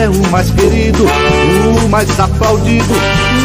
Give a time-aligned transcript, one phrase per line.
[0.00, 2.94] é o mais querido, o mais aplaudido.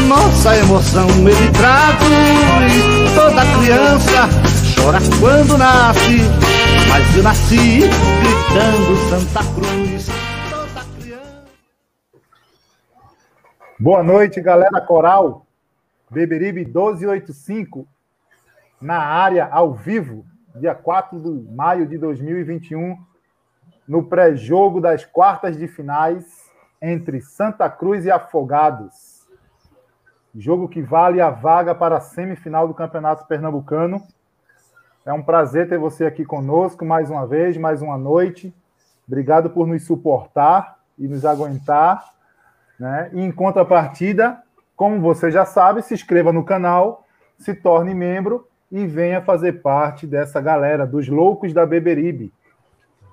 [0.08, 3.14] Nossa emoção ele traduz.
[3.14, 4.30] Toda criança
[4.74, 6.20] chora quando nasce,
[6.88, 10.08] mas eu nasci gritando Santa Cruz.
[10.50, 11.44] Toda criança.
[13.78, 15.46] Boa noite, galera coral.
[16.10, 17.86] Beberibe 1285
[18.80, 22.96] na área ao vivo, dia 4 de maio de 2021,
[23.86, 26.45] no pré-jogo das quartas de finais
[26.82, 29.28] entre Santa Cruz e Afogados.
[30.36, 34.02] Jogo que vale a vaga para a semifinal do Campeonato Pernambucano.
[35.06, 38.54] É um prazer ter você aqui conosco mais uma vez, mais uma noite.
[39.08, 42.04] Obrigado por nos suportar e nos aguentar.
[42.80, 43.10] Né?
[43.14, 44.42] E em contrapartida,
[44.76, 47.06] como você já sabe, se inscreva no canal,
[47.38, 52.34] se torne membro e venha fazer parte dessa galera dos loucos da Beberibe.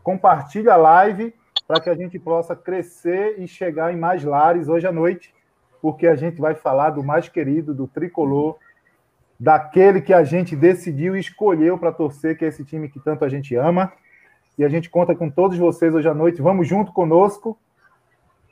[0.03, 1.32] Compartilhe a live
[1.67, 5.34] para que a gente possa crescer e chegar em mais lares hoje à noite,
[5.81, 8.56] porque a gente vai falar do mais querido, do tricolor,
[9.39, 13.25] daquele que a gente decidiu e escolheu para torcer, que é esse time que tanto
[13.25, 13.93] a gente ama.
[14.56, 16.43] E a gente conta com todos vocês hoje à noite.
[16.43, 17.59] Vamos junto conosco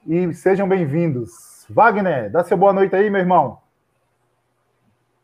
[0.07, 1.67] e sejam bem-vindos.
[1.69, 3.59] Wagner, dá seu boa noite aí, meu irmão.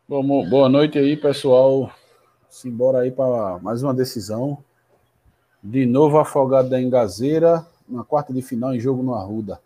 [0.08, 1.90] Bom, boa noite aí, pessoal.
[2.48, 4.58] Simbora aí para mais uma decisão.
[5.60, 9.60] De novo afogado da Engazeira, na quarta de final em jogo no Arruda.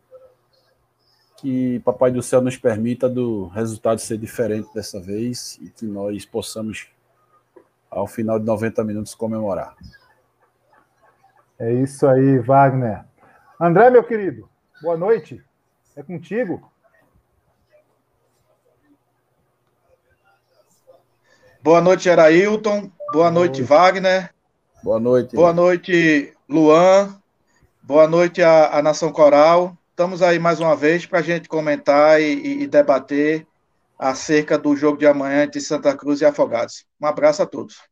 [1.37, 6.27] Que Papai do Céu nos permita do resultado ser diferente dessa vez e que nós
[6.27, 6.89] possamos,
[7.91, 9.75] ao final de 90 minutos, comemorar.
[11.59, 13.05] É isso aí, Wagner.
[13.59, 14.49] André, meu querido,
[14.83, 15.43] boa noite.
[15.97, 16.71] É contigo.
[21.63, 22.91] Boa noite, Erailton.
[23.13, 24.33] Boa noite, Wagner.
[24.83, 25.37] Boa noite.
[25.37, 27.20] Boa noite, Luan.
[27.91, 29.77] Boa noite à, à Nação Coral.
[29.91, 33.45] Estamos aí mais uma vez para a gente comentar e, e, debater
[33.99, 36.87] acerca do jogo de amanhã entre Santa Cruz e Afogados.
[37.03, 37.83] Um abraço a todos.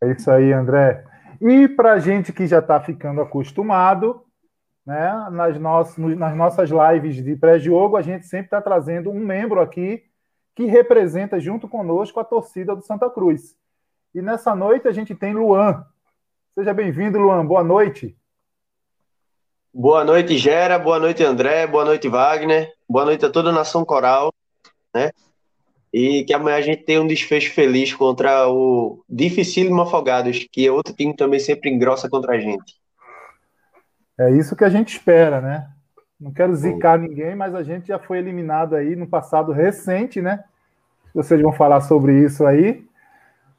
[0.00, 1.04] É isso aí, André.
[1.40, 4.22] E para a gente que já está ficando acostumado,
[4.86, 10.04] né, nas, nas nossas lives de pré-jogo, a gente sempre está trazendo um membro aqui
[10.54, 13.56] que representa junto conosco a torcida do Santa Cruz.
[14.14, 15.84] E nessa noite a gente tem Luan.
[16.54, 17.44] Seja bem-vindo, Luan.
[17.44, 18.16] Boa noite.
[19.76, 20.78] Boa noite, Gera.
[20.78, 21.66] Boa noite, André.
[21.66, 22.72] Boa noite, Wagner.
[22.88, 24.32] Boa noite a toda a nação coral,
[24.94, 25.10] né?
[25.92, 30.70] E que amanhã a gente tenha um desfecho feliz contra o dificílimo Afogados, que é
[30.70, 32.76] outro time que também sempre engrossa contra a gente.
[34.16, 35.68] É isso que a gente espera, né?
[36.20, 40.44] Não quero zicar ninguém, mas a gente já foi eliminado aí no passado recente, né?
[41.12, 42.86] Vocês vão falar sobre isso aí.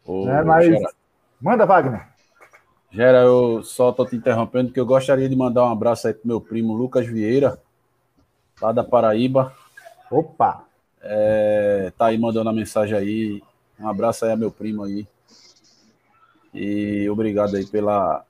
[0.05, 0.41] Ô, né?
[0.43, 0.93] Mas Gera,
[1.41, 2.14] manda, Wagner.
[2.95, 6.25] Gera, eu só tô te interrompendo porque eu gostaria de mandar um abraço aí pro
[6.25, 7.61] meu primo Lucas Vieira,
[8.61, 9.53] lá da Paraíba.
[10.09, 10.63] Opa!
[11.01, 13.43] É, tá aí mandando a mensagem aí.
[13.77, 15.05] Um abraço aí a meu primo aí.
[16.53, 18.25] E obrigado aí pela,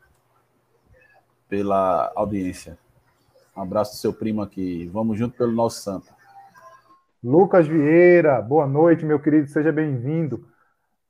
[1.48, 2.75] pela audiência.
[3.56, 4.90] Um abraço do seu primo aqui.
[4.92, 6.12] Vamos junto pelo nosso santo.
[7.24, 10.48] Lucas Vieira, boa noite, meu querido, seja bem-vindo.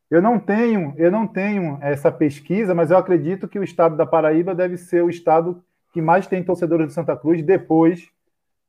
[0.09, 4.05] Eu não tenho, eu não tenho essa pesquisa, mas eu acredito que o estado da
[4.05, 8.09] Paraíba deve ser o estado que mais tem torcedores de Santa Cruz depois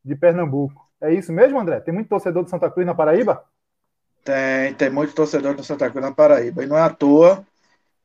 [0.05, 0.89] de Pernambuco.
[1.01, 1.81] É isso mesmo, André?
[1.81, 3.45] Tem muito torcedor de Santa Cruz na Paraíba?
[4.25, 6.65] Tem, tem muito torcedor do Santa Cruz na Paraíba.
[6.65, 7.47] E não é à toa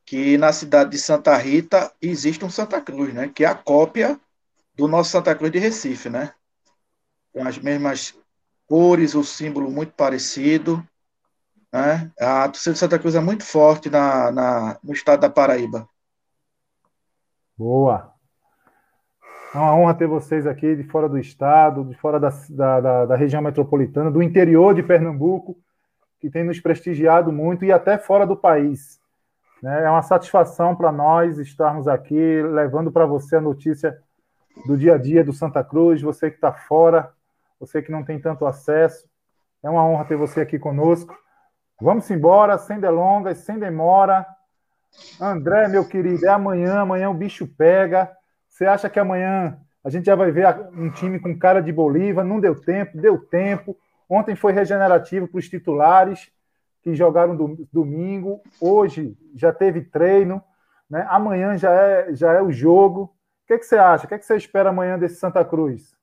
[0.06, 3.32] que na cidade de Santa Rita existe um Santa Cruz, né?
[3.34, 4.20] Que é a cópia
[4.76, 6.34] do nosso Santa Cruz de Recife, né?
[7.32, 8.14] Com as mesmas
[8.68, 10.86] cores, o símbolo muito parecido.
[11.72, 12.12] Né?
[12.20, 15.88] A torcida de Santa Cruz é muito forte na, na, no estado da Paraíba.
[17.58, 18.12] Boa.
[19.54, 23.16] É uma honra ter vocês aqui de fora do estado, de fora da, da, da,
[23.16, 25.58] região metropolitana, do interior de Pernambuco,
[26.20, 29.00] que tem nos prestigiado muito e até fora do país.
[29.62, 29.84] Né?
[29.84, 33.98] É uma satisfação para nós estarmos aqui levando para você a notícia
[34.66, 37.12] do dia a dia do Santa Cruz, você que está fora,
[37.60, 39.08] você que não tem tanto acesso.
[39.62, 41.16] É uma honra ter você aqui conosco.
[41.82, 44.24] Vamos embora, sem delongas, sem demora.
[45.20, 48.08] André, meu querido, é amanhã, amanhã o bicho pega.
[48.48, 52.24] Você acha que amanhã a gente já vai ver um time com cara de Bolívar?
[52.24, 53.76] Não deu tempo, deu tempo.
[54.08, 56.30] Ontem foi regenerativo para os titulares
[56.84, 58.42] que jogaram do, domingo.
[58.60, 60.40] Hoje já teve treino.
[60.88, 61.04] Né?
[61.10, 63.06] Amanhã já é, já é o jogo.
[63.44, 64.06] O que, é que você acha?
[64.06, 65.96] O que, é que você espera amanhã desse Santa Cruz?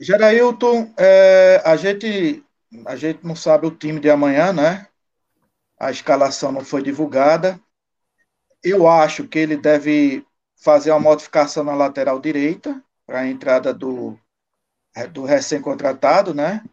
[0.00, 2.44] Gerailton, é, a, gente,
[2.86, 4.88] a gente não sabe o time de amanhã, né?
[5.78, 7.60] A escalação não foi divulgada.
[8.62, 10.26] Eu acho que ele deve
[10.56, 14.18] fazer uma modificação na lateral direita para a entrada do,
[15.12, 16.64] do recém-contratado, né?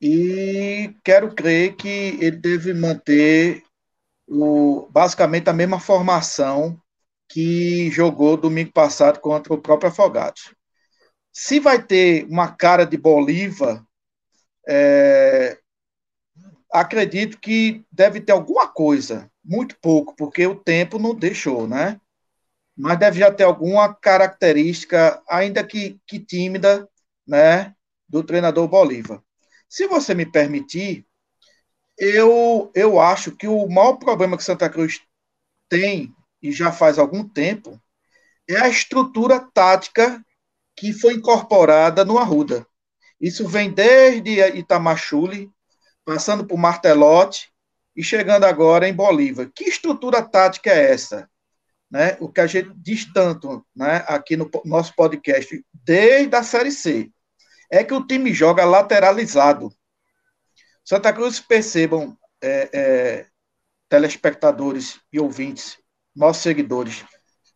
[0.00, 3.62] E quero crer que ele deve manter
[4.26, 6.80] o, basicamente a mesma formação
[7.28, 10.54] que jogou domingo passado contra o próprio Afogados.
[11.32, 13.84] Se vai ter uma cara de Bolívar,
[14.68, 15.58] é,
[16.72, 22.00] acredito que deve ter alguma coisa, muito pouco, porque o tempo não deixou, né?
[22.78, 26.88] mas deve já ter alguma característica, ainda que, que tímida,
[27.26, 27.74] né,
[28.08, 29.20] do treinador Bolívar.
[29.68, 31.04] Se você me permitir,
[31.98, 35.00] eu, eu acho que o maior problema que Santa Cruz
[35.68, 37.80] tem, e já faz algum tempo,
[38.48, 40.24] é a estrutura tática
[40.76, 42.64] que foi incorporada no Arruda.
[43.20, 45.50] Isso vem desde Itamachule,
[46.04, 47.50] passando por Martelotti
[47.96, 49.50] e chegando agora em Bolívar.
[49.54, 51.28] Que estrutura tática é essa?
[51.90, 56.70] né, o que a gente diz tanto né, aqui no nosso podcast, desde a Série
[56.70, 57.10] C,
[57.70, 59.72] é que o time joga lateralizado.
[60.84, 63.26] Santa Cruz, percebam, é, é,
[63.88, 65.78] telespectadores e ouvintes,
[66.14, 67.04] nossos seguidores,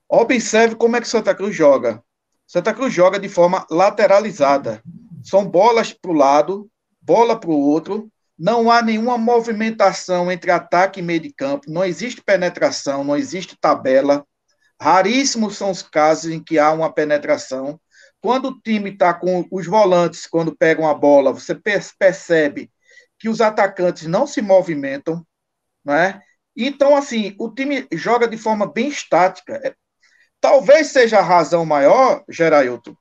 [0.08, 2.02] observe como é que Santa Cruz joga.
[2.46, 4.82] Santa Cruz joga de forma lateralizada.
[5.22, 6.70] São bolas para o lado,
[7.00, 11.84] bola para o outro, não há nenhuma movimentação entre ataque e meio de campo, não
[11.84, 14.26] existe penetração, não existe tabela.
[14.80, 17.80] Raríssimos são os casos em que há uma penetração.
[18.20, 21.54] Quando o time está com os volantes, quando pegam a bola, você
[21.98, 22.70] percebe
[23.18, 25.24] que os atacantes não se movimentam,
[25.84, 26.20] né?
[26.56, 29.60] Então, assim, o time joga de forma bem estática.
[29.64, 29.74] É,
[30.40, 32.96] talvez seja a razão maior, Gerailton,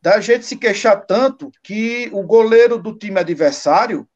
[0.00, 4.08] da gente se queixar tanto que o goleiro do time adversário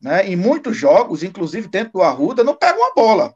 [0.00, 3.34] né, em muitos jogos, inclusive dentro do Arruda, não pega uma bola.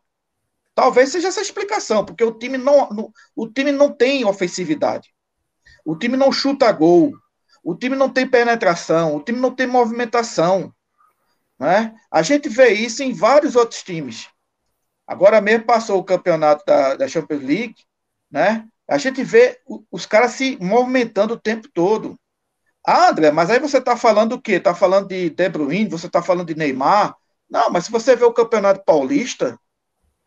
[0.75, 5.13] Talvez seja essa explicação, porque o time não, não, o time não tem ofensividade.
[5.85, 7.13] O time não chuta gol.
[7.65, 9.17] O time não tem penetração.
[9.17, 10.73] O time não tem movimentação.
[11.59, 11.95] Né?
[12.11, 14.29] A gente vê isso em vários outros times.
[15.07, 17.77] Agora mesmo passou o campeonato da, da Champions League,
[18.31, 18.69] né?
[18.89, 22.19] A gente vê os caras se movimentando o tempo todo.
[22.87, 24.53] Ah, André, mas aí você está falando o quê?
[24.53, 27.15] Está falando de De Bruyne, você está falando de Neymar?
[27.49, 29.59] Não, mas se você vê o Campeonato Paulista,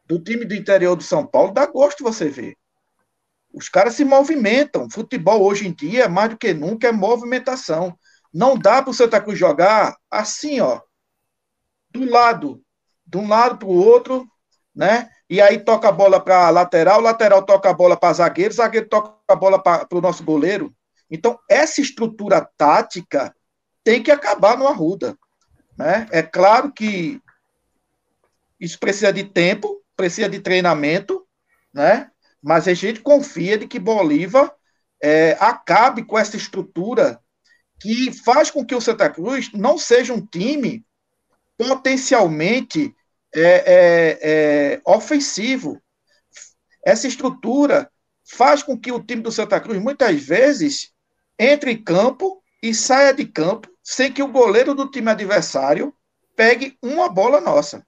[0.06, 2.56] do time do interior de São Paulo, dá gosto você ver.
[3.54, 4.90] Os caras se movimentam.
[4.90, 7.98] Futebol hoje em dia, mais do que nunca, é movimentação.
[8.34, 10.82] Não dá para o Santa Cruz jogar assim, ó,
[11.90, 12.64] do lado,
[13.06, 14.26] de um lado para o outro,
[14.74, 15.10] né?
[15.32, 19.16] E aí toca a bola para lateral, lateral toca a bola para zagueiro, zagueiro toca
[19.30, 20.76] a bola para o nosso goleiro.
[21.10, 23.34] Então, essa estrutura tática
[23.82, 25.18] tem que acabar no Arruda.
[25.78, 26.06] Né?
[26.12, 27.22] É claro que
[28.60, 31.26] isso precisa de tempo, precisa de treinamento,
[31.74, 32.12] né?
[32.44, 34.54] mas a gente confia de que Bolívar
[35.02, 37.22] é, acabe com essa estrutura
[37.80, 40.86] que faz com que o Santa Cruz não seja um time
[41.58, 42.94] potencialmente
[43.36, 45.82] é, é, é ofensivo.
[46.86, 47.90] Essa estrutura
[48.24, 50.92] faz com que o time do Santa Cruz, muitas vezes,
[51.38, 55.94] entre em campo e saia de campo sem que o goleiro do time adversário
[56.36, 57.86] pegue uma bola nossa.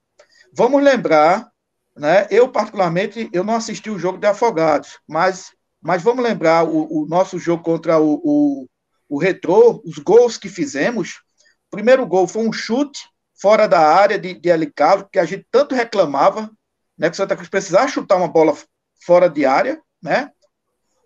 [0.51, 1.49] Vamos lembrar,
[1.95, 2.27] né?
[2.29, 7.05] Eu particularmente eu não assisti o jogo de Afogados, mas mas vamos lembrar o, o
[7.05, 8.67] nosso jogo contra o, o,
[9.09, 11.21] o Retrô, os gols que fizemos.
[11.67, 13.01] O primeiro gol foi um chute
[13.43, 16.49] fora da área de, de Alicalo, que a gente tanto reclamava,
[16.97, 17.09] né?
[17.09, 18.57] Que o Santa Cruz precisava chutar uma bola
[19.05, 20.31] fora de área, né?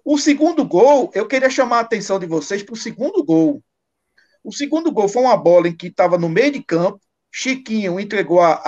[0.06, 3.64] O segundo gol, eu queria chamar a atenção de vocês para o segundo gol.
[4.44, 7.02] O segundo gol foi uma bola em que estava no meio de campo,
[7.32, 8.62] Chiquinho entregou a,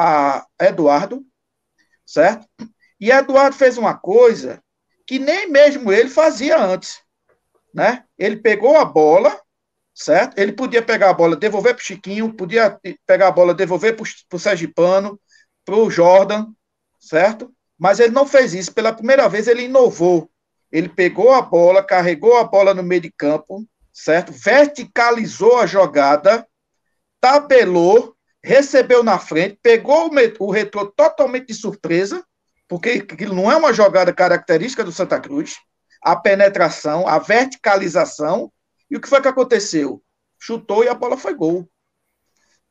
[0.60, 1.24] a Eduardo,
[2.04, 2.48] certo?
[3.00, 4.64] E Eduardo fez uma coisa
[5.06, 7.04] que nem mesmo ele fazia antes,
[7.72, 8.04] né?
[8.18, 9.40] Ele pegou a bola,
[10.00, 10.38] certo?
[10.40, 14.06] Ele podia pegar a bola, devolver para o Chiquinho, podia pegar a bola, devolver para
[14.34, 15.20] o Sergipano,
[15.66, 16.48] para o Jordan,
[16.98, 17.54] certo?
[17.78, 18.74] Mas ele não fez isso.
[18.74, 20.32] Pela primeira vez, ele inovou.
[20.72, 24.32] Ele pegou a bola, carregou a bola no meio de campo, certo?
[24.32, 26.48] Verticalizou a jogada,
[27.20, 32.24] tabelou, recebeu na frente, pegou o retrô totalmente de surpresa,
[32.70, 35.58] porque aquilo não é uma jogada característica do Santa Cruz.
[36.02, 38.50] A penetração, a verticalização.
[38.90, 40.02] E o que foi que aconteceu?
[40.40, 41.70] Chutou e a bola foi gol.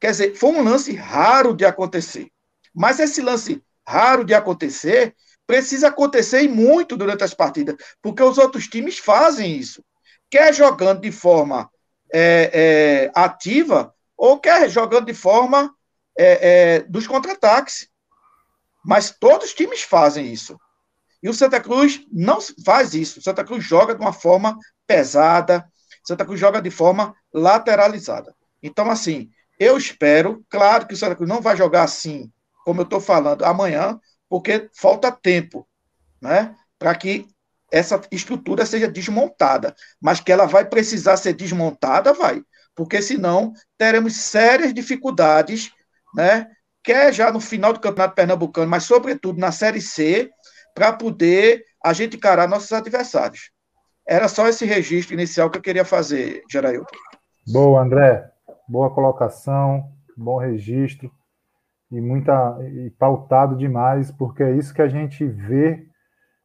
[0.00, 2.30] Quer dizer, foi um lance raro de acontecer.
[2.74, 5.14] Mas esse lance raro de acontecer
[5.46, 9.82] precisa acontecer e muito durante as partidas, porque os outros times fazem isso.
[10.30, 11.70] Quer jogando de forma
[12.12, 15.74] é, é, ativa, ou quer jogando de forma
[16.18, 17.88] é, é, dos contra-ataques.
[18.84, 20.58] Mas todos os times fazem isso.
[21.22, 23.18] E o Santa Cruz não faz isso.
[23.18, 24.56] O Santa Cruz joga de uma forma
[24.86, 25.66] pesada.
[26.04, 28.34] Santa Cruz joga de forma lateralizada.
[28.62, 32.30] Então, assim, eu espero, claro que o Santa Cruz não vai jogar assim,
[32.64, 35.66] como eu estou falando, amanhã, porque falta tempo,
[36.20, 36.54] né?
[36.78, 37.26] Para que
[37.70, 39.74] essa estrutura seja desmontada.
[40.00, 42.42] Mas que ela vai precisar ser desmontada, vai.
[42.74, 45.72] Porque senão teremos sérias dificuldades,
[46.14, 46.48] né?
[46.82, 50.30] Quer já no final do Campeonato Pernambucano, mas sobretudo na Série C,
[50.74, 53.50] para poder a gente encarar nossos adversários.
[54.08, 56.96] Era só esse registro inicial que eu queria fazer, Gerailton.
[57.46, 58.26] Boa, André.
[58.66, 61.10] Boa colocação, bom registro
[61.92, 65.86] e muita e pautado demais, porque é isso que a gente vê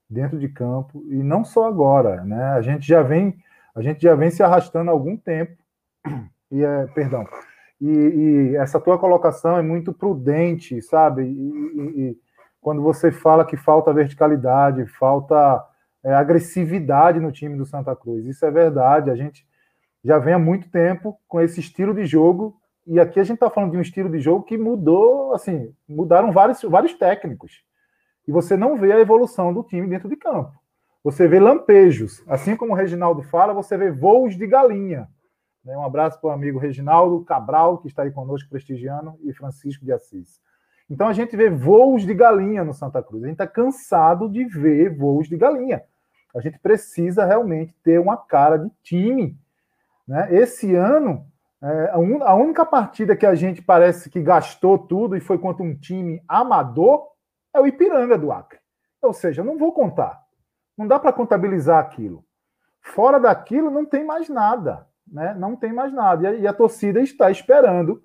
[0.10, 2.44] dentro de campo e não só agora, né?
[2.50, 3.42] A gente já vem
[3.74, 5.58] a gente já vem se arrastando há algum tempo
[6.52, 7.26] e é, perdão.
[7.80, 11.24] E, e essa tua colocação é muito prudente, sabe?
[11.24, 12.18] E, e, e
[12.60, 15.66] quando você fala que falta verticalidade, falta
[16.04, 19.10] é, agressividade no time do Santa Cruz, isso é verdade.
[19.10, 19.48] A gente
[20.04, 23.50] já vem há muito tempo com esse estilo de jogo e aqui a gente está
[23.50, 27.64] falando de um estilo de jogo que mudou, assim, mudaram vários, vários técnicos.
[28.28, 30.52] E você não vê a evolução do time dentro de campo.
[31.04, 32.24] Você vê lampejos.
[32.28, 35.08] Assim como o Reginaldo fala, você vê voos de galinha.
[35.64, 35.78] Né?
[35.78, 39.92] Um abraço para o amigo Reginaldo Cabral, que está aí conosco prestigiando, e Francisco de
[39.92, 40.42] Assis.
[40.90, 43.24] Então a gente vê voos de galinha no Santa Cruz.
[43.24, 45.84] A gente está cansado de ver voos de galinha.
[46.34, 49.38] A gente precisa realmente ter uma cara de time.
[50.08, 50.28] Né?
[50.32, 51.26] Esse ano,
[51.62, 55.76] é, a, única partida que a gente parece que gastou tudo e foi contra um
[55.76, 57.08] time amador
[57.54, 58.60] é o Ipiranga do Acre.
[59.02, 60.22] Ou seja, não vou contar.
[60.78, 62.26] Não dá para contabilizar aquilo.
[62.82, 64.88] Fora daquilo, não tem mais nada.
[65.08, 65.36] Né?
[65.36, 66.24] Não tem mais nada.
[66.24, 68.04] E a, e a torcida está esperando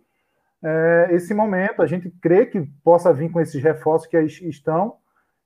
[0.63, 1.83] é, esse momento.
[1.83, 4.97] A gente crê que possa vir com esses reforços que estão,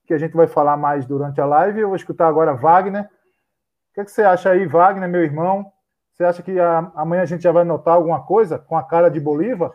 [0.07, 1.81] que a gente vai falar mais durante a live.
[1.81, 3.05] Eu vou escutar agora Wagner.
[3.05, 5.71] O que, é que você acha aí, Wagner, meu irmão?
[6.13, 9.09] Você acha que a, amanhã a gente já vai notar alguma coisa com a cara
[9.09, 9.73] de Bolívar?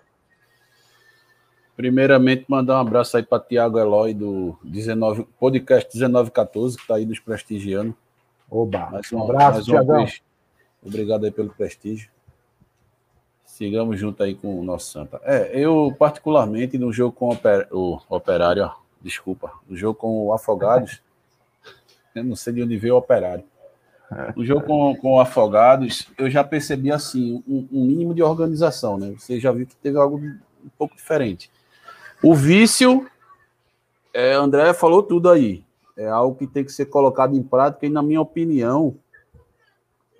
[1.75, 7.05] Primeiramente, mandar um abraço aí para Tiago Eloy do 19, podcast 1914, que está aí
[7.05, 7.95] nos prestigiando.
[8.49, 10.05] Oba, mais um abraço, Tiagão.
[10.83, 12.09] Obrigado aí pelo prestígio.
[13.45, 15.19] Sigamos junto aí com o nosso Santa.
[15.23, 17.29] É, eu particularmente no jogo com
[17.71, 21.01] o Operário, ó, desculpa, no jogo com o Afogados,
[22.15, 23.43] eu não sei de onde veio o Operário.
[24.35, 29.13] O jogo com, com Afogados, eu já percebi assim, um, um, mínimo de organização, né?
[29.17, 31.51] Você já viu que teve algo um pouco diferente.
[32.23, 33.05] O vício,
[34.13, 35.63] é, André falou tudo aí.
[35.97, 38.95] É algo que tem que ser colocado em prática, e na minha opinião,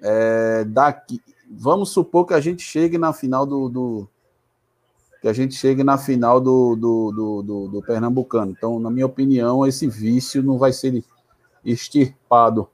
[0.02, 4.10] é, daqui, vamos supor que a gente chegue na final do, do
[5.22, 8.52] que a gente chegue na final do, do, do, do, do Pernambucano.
[8.52, 11.04] Então, na minha opinião, esse vício não vai ser
[11.66, 12.70] extirpado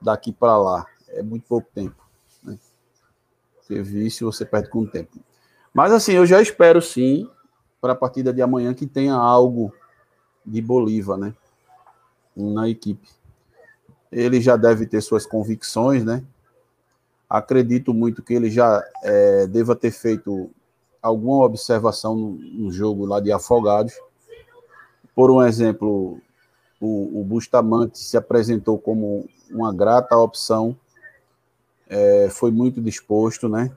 [0.00, 0.86] daqui para lá.
[1.08, 1.96] É muito pouco tempo.
[2.42, 2.58] Né?
[3.62, 5.18] Serviço você perde com o tempo.
[5.72, 7.28] Mas assim, eu já espero sim,
[7.80, 9.72] para a partida de amanhã, que tenha algo
[10.44, 11.34] de Bolívar, né?
[12.36, 13.08] Na equipe.
[14.10, 16.22] Ele já deve ter suas convicções, né?
[17.28, 20.50] Acredito muito que ele já é, deva ter feito
[21.02, 23.94] alguma observação no, no, jogo lá de Afogados.
[25.14, 26.20] Por um exemplo,
[26.80, 30.76] o, o Bustamante se apresentou como uma grata opção,
[31.88, 33.70] é, foi muito disposto, né?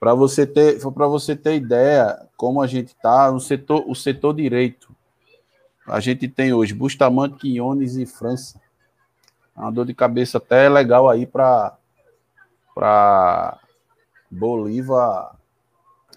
[0.00, 4.32] Para você ter, para você ter ideia, como a gente está no setor, o setor
[4.32, 4.94] direito,
[5.86, 8.60] a gente tem hoje Bustamante, Quinones e França.
[9.56, 11.76] É uma dor de cabeça até legal aí para
[12.74, 13.58] para
[14.30, 15.37] Bolívar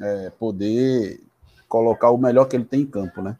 [0.01, 1.21] é, poder
[1.69, 3.37] colocar o melhor que ele tem em campo, né?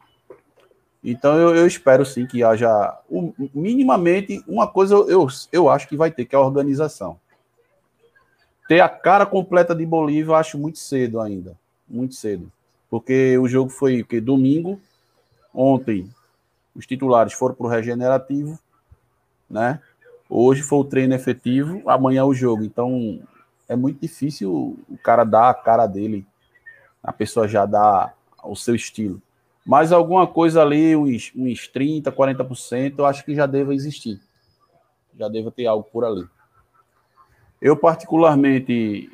[1.04, 5.98] Então eu, eu espero sim que haja um, minimamente uma coisa eu, eu, acho que
[5.98, 7.20] vai ter, que é a organização.
[8.68, 11.58] Ter a cara completa de Bolívia eu acho muito cedo ainda.
[11.90, 12.52] Muito cedo.
[12.90, 14.80] Porque o jogo foi que domingo,
[15.54, 16.10] ontem
[16.76, 18.58] os titulares foram para o regenerativo,
[19.50, 19.82] né?
[20.30, 22.64] Hoje foi o treino efetivo, amanhã o jogo.
[22.64, 23.20] Então
[23.68, 26.26] é muito difícil o cara dar a cara dele,
[27.04, 29.22] a pessoa já dá o seu estilo.
[29.66, 34.20] Mas alguma coisa ali, uns, uns 30%, 40%, eu acho que já deva existir.
[35.18, 36.28] Já deva ter algo por ali.
[37.62, 39.12] Eu, particularmente,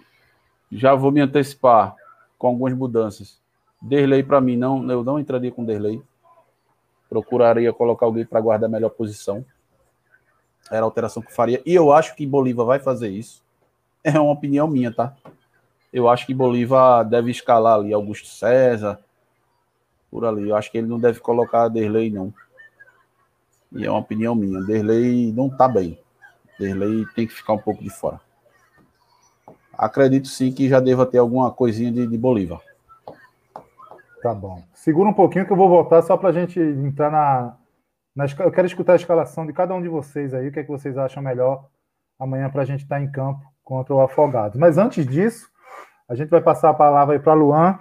[0.71, 1.95] já vou me antecipar
[2.37, 3.39] com algumas mudanças.
[3.81, 6.01] Derlei, para mim, não, eu não entraria com Derlei.
[7.09, 9.45] Procuraria colocar alguém para guardar a melhor posição.
[10.71, 11.61] Era a alteração que faria.
[11.65, 13.45] E eu acho que Bolívar vai fazer isso.
[14.03, 15.13] É uma opinião minha, tá?
[15.97, 18.99] Eu acho que Bolívar deve escalar ali Augusto César,
[20.11, 20.47] por ali.
[20.47, 22.31] Eu acho que ele não deve colocar Derlei, não.
[23.71, 24.61] E é uma opinião minha.
[24.61, 25.99] Derlei não tá bem.
[26.59, 28.21] Derlei tem que ficar um pouco de fora.
[29.73, 32.61] Acredito sim que já deva ter alguma coisinha de, de Bolívar.
[34.21, 34.61] Tá bom.
[34.75, 37.57] Segura um pouquinho que eu vou voltar só para a gente entrar na,
[38.15, 38.25] na.
[38.45, 40.69] Eu quero escutar a escalação de cada um de vocês aí, o que é que
[40.69, 41.65] vocês acham melhor
[42.19, 44.59] amanhã para a gente estar tá em campo contra o Afogados.
[44.59, 45.56] Mas antes disso,
[46.07, 47.79] a gente vai passar a palavra aí para Luan,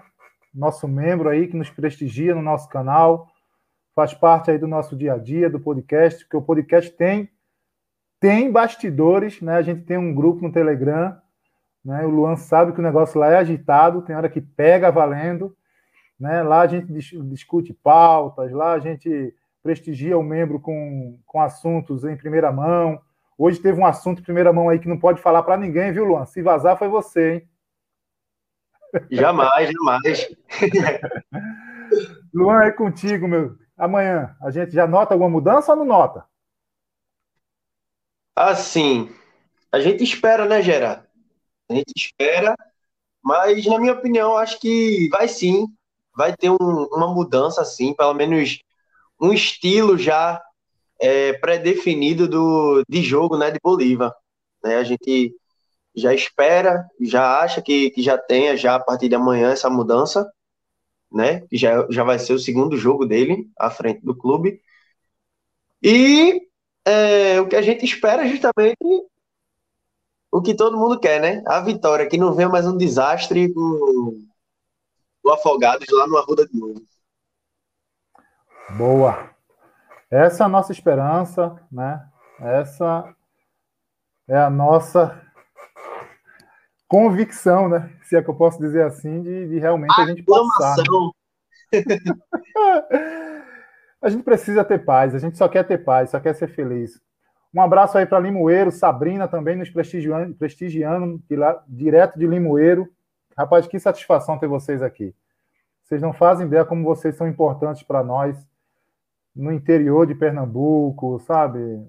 [0.52, 3.28] nosso membro aí que nos prestigia no nosso canal,
[3.94, 7.30] faz parte aí do nosso dia a dia, do podcast, porque o podcast tem
[8.18, 9.56] tem bastidores, né?
[9.56, 11.16] A gente tem um grupo no Telegram,
[11.84, 12.04] né?
[12.04, 15.54] O Luan sabe que o negócio lá é agitado, tem hora que pega valendo,
[16.18, 16.42] né?
[16.42, 22.16] Lá a gente discute pautas, lá a gente prestigia o membro com, com assuntos em
[22.16, 23.00] primeira mão.
[23.36, 26.04] Hoje teve um assunto em primeira mão aí que não pode falar para ninguém, viu,
[26.04, 26.24] Luan?
[26.24, 27.48] Se vazar foi você, hein?
[29.10, 30.28] Jamais, jamais.
[32.34, 33.56] Luan, é contigo, meu.
[33.76, 36.24] Amanhã, a gente já nota alguma mudança ou não nota?
[38.34, 39.10] Assim,
[39.72, 41.06] a gente espera, né, Gerard?
[41.68, 42.56] A gente espera,
[43.22, 45.66] mas na minha opinião, acho que vai sim,
[46.14, 48.58] vai ter um, uma mudança, assim, pelo menos
[49.20, 50.42] um estilo já
[51.00, 54.14] é, pré-definido do, de jogo, né, de Bolívar.
[54.62, 54.76] Né?
[54.76, 55.34] A gente
[55.96, 60.30] já espera, já acha que, que já tenha já a partir de amanhã essa mudança,
[61.10, 61.40] né?
[61.48, 64.60] Que já, já vai ser o segundo jogo dele à frente do clube.
[65.82, 66.42] E
[66.84, 68.76] é, o que a gente espera é justamente
[70.30, 71.42] o que todo mundo quer, né?
[71.46, 74.22] A vitória, que não venha mais um desastre com
[75.24, 76.82] o Afogados lá no Arruda de novo.
[78.76, 79.30] Boa.
[80.10, 82.06] Essa é a nossa esperança, né?
[82.38, 83.14] Essa
[84.28, 85.25] é a nossa
[86.88, 87.92] convicção, né?
[88.02, 90.76] Se é que eu posso dizer assim, de, de realmente a gente passar.
[94.00, 97.00] a gente precisa ter paz, a gente só quer ter paz, só quer ser feliz.
[97.52, 102.88] Um abraço aí para Limoeiro, Sabrina também nos prestigiando, prestigiando de lá, direto de Limoeiro.
[103.36, 105.14] Rapaz, que satisfação ter vocês aqui.
[105.82, 108.36] Vocês não fazem ideia como vocês são importantes para nós
[109.34, 111.86] no interior de Pernambuco, sabe?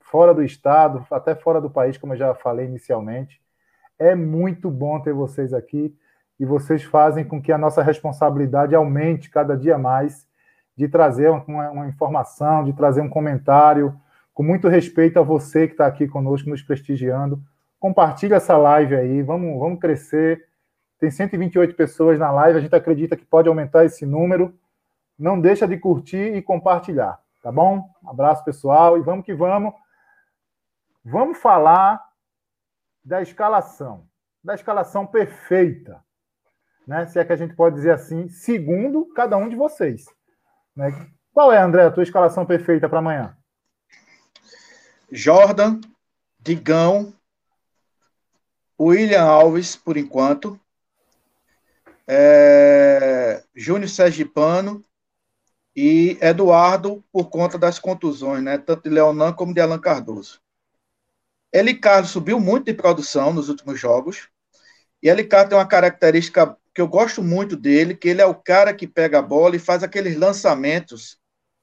[0.00, 3.40] Fora do estado, até fora do país, como eu já falei inicialmente.
[4.00, 5.94] É muito bom ter vocês aqui
[6.38, 10.26] e vocês fazem com que a nossa responsabilidade aumente cada dia mais
[10.74, 13.94] de trazer uma, uma informação, de trazer um comentário,
[14.32, 17.42] com muito respeito a você que está aqui conosco, nos prestigiando.
[17.78, 20.46] Compartilhe essa live aí, vamos, vamos crescer.
[20.98, 24.54] Tem 128 pessoas na live, a gente acredita que pode aumentar esse número.
[25.18, 27.86] Não deixa de curtir e compartilhar, tá bom?
[28.06, 29.74] abraço, pessoal, e vamos que vamos.
[31.04, 32.09] Vamos falar
[33.04, 34.06] da escalação,
[34.42, 36.02] da escalação perfeita,
[36.86, 37.06] né?
[37.06, 40.04] Se é que a gente pode dizer assim, segundo cada um de vocês.
[40.74, 40.90] Né?
[41.32, 43.36] Qual é, André, a tua escalação perfeita para amanhã?
[45.10, 45.80] Jordan,
[46.38, 47.12] Digão,
[48.78, 50.58] William Alves, por enquanto,
[52.06, 54.82] é, Júnior Sergipano
[55.76, 58.58] e Eduardo, por conta das contusões, né?
[58.58, 60.40] Tanto de Leonan como de Alan Cardoso.
[61.52, 64.28] Eli Carlos subiu muito de produção nos últimos jogos.
[65.02, 68.34] E Eli Carlos tem uma característica que eu gosto muito dele, que ele é o
[68.34, 71.18] cara que pega a bola e faz aqueles lançamentos,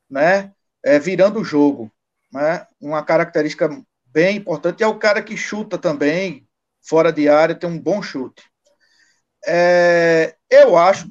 [0.10, 0.52] né?
[0.84, 1.92] É, virando o jogo.
[2.32, 2.66] Né?
[2.80, 3.70] Uma característica
[4.06, 4.82] bem importante.
[4.82, 6.48] E é o cara que chuta também,
[6.82, 8.44] fora de área, tem um bom chute.
[9.46, 11.10] É, eu acho,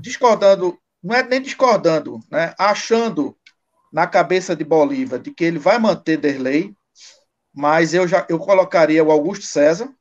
[0.00, 2.54] discordando, não é nem discordando, né?
[2.58, 3.36] Achando
[3.92, 6.74] na cabeça de Bolívar de que ele vai manter Derlei,
[7.54, 9.92] mas eu já eu colocaria o Augusto César.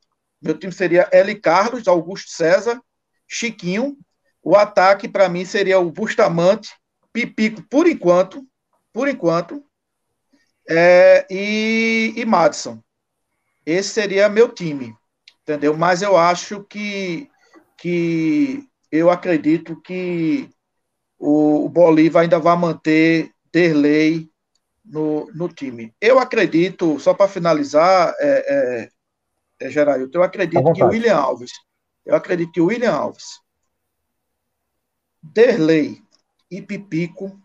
[0.41, 1.35] Meu time seria L.
[1.35, 2.81] Carlos, Augusto César,
[3.27, 3.97] Chiquinho,
[4.41, 6.71] O ataque, para mim, seria o Bustamante,
[7.11, 8.47] Pipico, por enquanto,
[8.93, 9.63] por enquanto,
[10.69, 12.81] é, e, e Madison.
[13.65, 14.95] Esse seria meu time,
[15.41, 15.75] entendeu?
[15.75, 17.29] Mas eu acho que,
[17.77, 20.49] que eu acredito que
[21.17, 24.29] o, o Bolívar ainda vai manter Derlei
[24.89, 25.93] no, no time.
[26.01, 28.89] Eu acredito, só para finalizar, é,
[29.59, 31.51] é, é, Geraldo, eu acredito que o William Alves,
[32.05, 33.39] eu acredito que o William Alves,
[35.21, 36.01] Derlei
[36.49, 37.39] e Pipico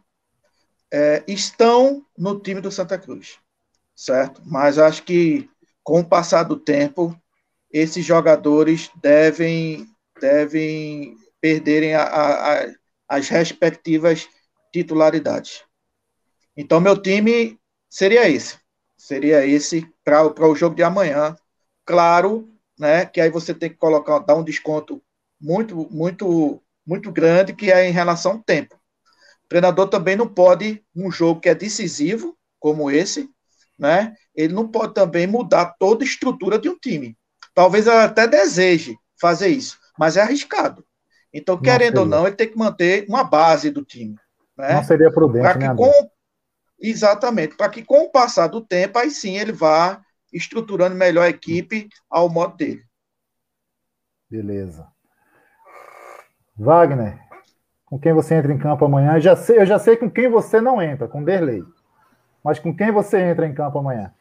[0.90, 3.38] é, estão no time do Santa Cruz,
[3.94, 4.40] certo?
[4.44, 5.50] Mas acho que
[5.83, 7.14] com o passar do tempo,
[7.70, 9.87] esses jogadores devem,
[10.18, 12.74] devem perderem a, a, a,
[13.09, 14.28] as respectivas
[14.72, 15.62] titularidades.
[16.57, 18.59] Então, meu time seria esse.
[18.97, 21.37] Seria esse para o jogo de amanhã.
[21.85, 25.03] Claro, né, que aí você tem que colocar, dar um desconto
[25.40, 28.77] muito, muito, muito grande, que é em relação ao tempo.
[29.45, 33.29] O treinador também não pode, um jogo que é decisivo, como esse,
[33.79, 37.17] né, ele não pode também mudar toda a estrutura de um time.
[37.55, 40.85] Talvez ele até deseje fazer isso, mas é arriscado.
[41.33, 44.17] Então, querendo ou não, ele tem que manter uma base do time.
[44.57, 44.75] Né?
[44.75, 46.11] Não seria prudente, né, com,
[46.81, 51.31] Exatamente, para que com o passar do tempo, aí sim ele vá estruturando melhor a
[51.31, 52.83] equipe ao modo dele.
[54.29, 54.87] Beleza.
[56.57, 57.19] Wagner,
[57.85, 59.15] com quem você entra em campo amanhã?
[59.15, 61.63] Eu já sei, eu já sei com quem você não entra, com Derlei.
[62.43, 64.13] Mas com quem você entra em campo amanhã?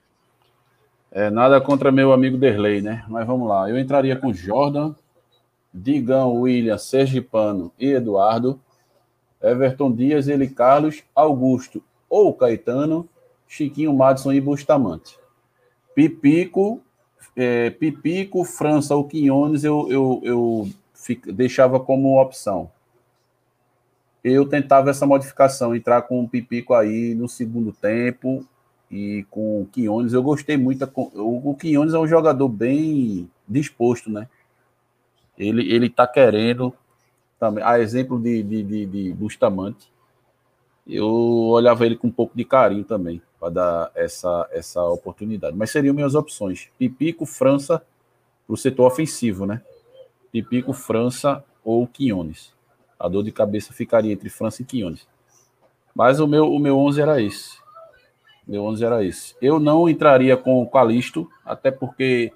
[1.11, 3.03] É, nada contra meu amigo Derlei, né?
[3.07, 3.69] Mas vamos lá.
[3.69, 4.95] Eu entraria com Jordan,
[5.73, 8.59] Digão, William, Sergipano e Eduardo,
[9.41, 13.09] Everton Dias, ele Carlos, Augusto ou Caetano,
[13.47, 15.17] Chiquinho Madison e Bustamante.
[15.95, 16.79] Pipico,
[17.35, 22.69] é, Pipico, França ou Quinones eu, eu, eu fico, deixava como opção.
[24.23, 28.45] Eu tentava essa modificação, entrar com o Pipico aí no segundo tempo
[28.91, 30.13] e com o Quinones.
[30.13, 30.87] Eu gostei muito.
[31.15, 34.29] O Quinones é um jogador bem disposto, né?
[35.35, 36.71] Ele, ele tá querendo
[37.39, 37.63] também.
[37.63, 39.92] A exemplo de, de, de, de Bustamante
[40.87, 45.55] eu olhava ele com um pouco de carinho também, para dar essa, essa oportunidade.
[45.55, 47.79] Mas seriam minhas opções: Pipico, França,
[48.45, 49.61] para o setor ofensivo, né?
[50.31, 52.53] Pipico, França ou Quinones.
[52.99, 55.07] A dor de cabeça ficaria entre França e Quinones.
[55.95, 57.57] Mas o meu, o meu 11 era esse.
[58.45, 59.35] Meu 11 era esse.
[59.41, 62.33] Eu não entraria com o Calisto, até porque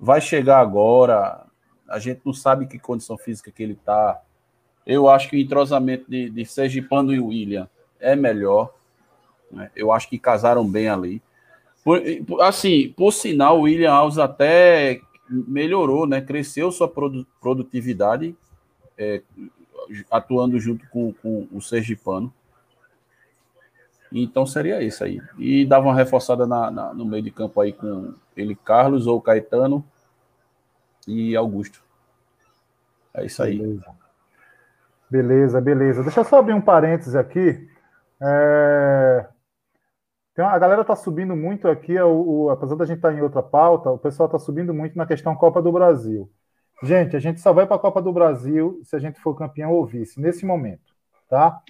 [0.00, 1.46] vai chegar agora,
[1.88, 4.20] a gente não sabe que condição física que ele está.
[4.84, 7.68] Eu acho que o entrosamento de, de Sergipano e William
[8.04, 8.72] é melhor.
[9.50, 9.70] Né?
[9.74, 11.22] Eu acho que casaram bem ali.
[11.82, 12.00] Por,
[12.40, 16.20] assim, por sinal, o William Alves até melhorou, né?
[16.20, 16.90] Cresceu sua
[17.40, 18.34] produtividade
[18.96, 19.22] é,
[20.10, 22.32] atuando junto com, com o Sergipano.
[24.12, 25.20] Então seria isso aí.
[25.38, 29.20] E dava uma reforçada na, na, no meio de campo aí com ele, Carlos ou
[29.20, 29.84] Caetano
[31.06, 31.82] e Augusto.
[33.12, 33.58] É isso aí.
[33.58, 33.94] Beleza,
[35.10, 35.60] beleza.
[35.60, 36.02] beleza.
[36.02, 37.68] Deixa eu só abrir um parênteses aqui.
[38.22, 39.28] É...
[40.36, 43.22] Uma, a galera está subindo muito aqui, o, o, apesar da gente estar tá em
[43.22, 46.30] outra pauta, o pessoal está subindo muito na questão Copa do Brasil.
[46.82, 49.72] Gente, a gente só vai para a Copa do Brasil se a gente for campeão
[49.72, 50.92] ou vice, nesse momento,
[51.28, 51.60] tá?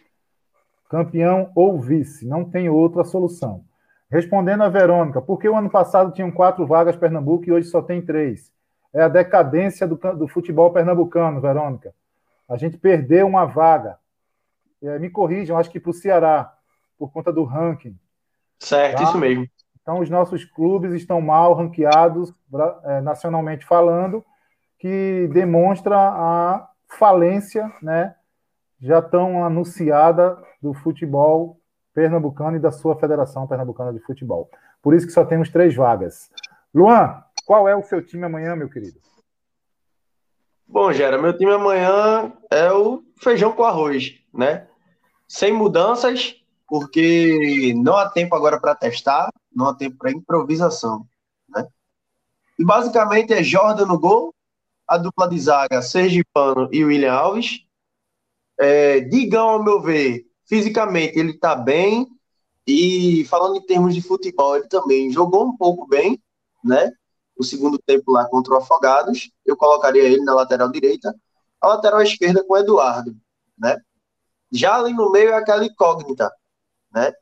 [0.89, 3.65] Campeão ou vice, não tem outra solução.
[4.11, 7.83] Respondendo a Verônica, por que o ano passado tinham quatro vagas Pernambuco e hoje só
[7.83, 8.53] tem três?
[8.95, 11.93] É a decadência do, do futebol pernambucano, Verônica.
[12.49, 13.99] A gente perdeu uma vaga.
[14.85, 16.53] É, me corrijam, acho que para o Ceará,
[16.99, 17.99] por conta do ranking.
[18.59, 19.05] Certo, tá?
[19.05, 19.47] isso mesmo.
[19.81, 22.33] Então, os nossos clubes estão mal ranqueados,
[22.85, 24.25] é, nacionalmente falando,
[24.79, 28.15] que demonstra a falência, né,
[28.81, 31.59] já tão anunciada do futebol
[31.95, 34.51] pernambucano e da sua Federação Pernambucana de Futebol.
[34.83, 36.31] Por isso que só temos três vagas.
[36.75, 38.99] Luan, qual é o seu time amanhã, meu querido?
[40.67, 44.67] Bom, Gera, meu time amanhã é o feijão com arroz, né?
[45.35, 46.37] Sem mudanças,
[46.69, 51.09] porque não há tempo agora para testar, não há tempo para improvisação.
[51.49, 51.67] Né?
[52.57, 54.33] E basicamente é Jordan no gol,
[54.87, 57.67] a dupla de zaga Sergipano e William Alves.
[58.61, 62.07] É, Digão, ao meu ver, fisicamente ele está bem,
[62.65, 66.23] e falando em termos de futebol, ele também jogou um pouco bem,
[66.63, 66.93] né?
[67.37, 71.13] O segundo tempo lá contra o Afogados, eu colocaria ele na lateral direita,
[71.61, 73.17] a lateral esquerda com o Eduardo,
[73.59, 73.77] né?
[74.55, 76.33] Já ali no meio é aquela incógnita,
[76.93, 77.13] né?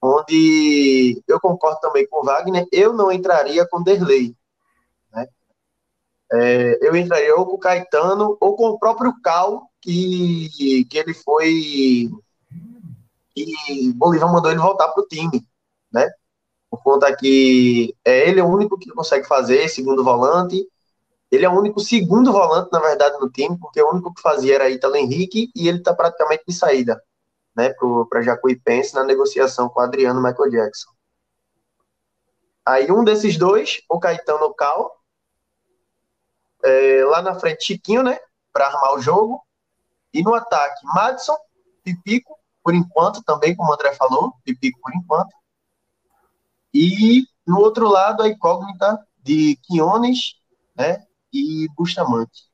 [0.00, 4.36] Onde eu concordo também com o Wagner, eu não entraria com Derlei,
[5.12, 5.26] né?
[6.32, 11.12] É, eu entraria ou com o Caetano ou com o próprio Cal, que, que ele
[11.12, 12.08] foi.
[13.34, 15.44] que Bolívar mandou ele voltar para o time,
[15.92, 16.08] né?
[16.70, 20.68] Por conta que é, ele o único que consegue fazer, segundo volante.
[21.36, 24.54] Ele é o único segundo volante, na verdade, no time, porque o único que fazia
[24.54, 26.98] era Italo Henrique e ele está praticamente de saída,
[27.54, 27.74] né,
[28.08, 30.90] para Jacuipense na negociação com o Adriano Michael Jackson.
[32.64, 34.98] Aí um desses dois, o Caetano Cal,
[36.64, 38.18] é, lá na frente Chiquinho, né,
[38.50, 39.42] para armar o jogo,
[40.14, 41.36] e no ataque Madison,
[41.84, 45.36] Pipico, por enquanto também, como o André falou, Pipico por enquanto,
[46.72, 50.36] e no outro lado a incógnita de Quiones,
[50.74, 51.05] né,
[51.36, 52.44] e Bustamante.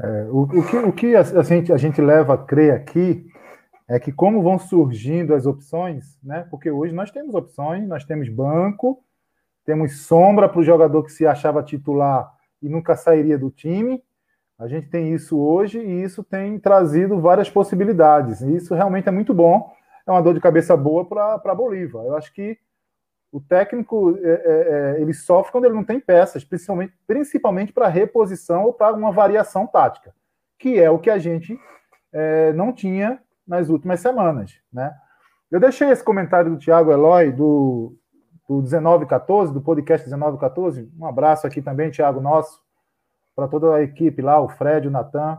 [0.00, 3.26] É, o, o, que, o que a, a, gente, a gente leva a crer aqui
[3.88, 6.46] é que como vão surgindo as opções, né?
[6.50, 9.02] Porque hoje nós temos opções, nós temos banco,
[9.64, 12.30] temos sombra para o jogador que se achava titular
[12.62, 14.02] e nunca sairia do time.
[14.58, 18.40] A gente tem isso hoje e isso tem trazido várias possibilidades.
[18.40, 19.72] E isso realmente é muito bom.
[20.06, 22.04] É uma dor de cabeça boa para Bolívar.
[22.04, 22.58] Eu acho que
[23.30, 27.88] o técnico é, é, é, ele sofre quando ele não tem peças, principalmente, principalmente para
[27.88, 30.14] reposição ou para uma variação tática,
[30.58, 31.58] que é o que a gente
[32.12, 34.58] é, não tinha nas últimas semanas.
[34.72, 34.94] Né?
[35.50, 37.94] Eu deixei esse comentário do Tiago Eloy, do,
[38.48, 40.90] do 1914, do podcast 1914.
[40.98, 42.62] Um abraço aqui também, Tiago, nosso,
[43.36, 45.38] para toda a equipe lá, o Fred, o Natan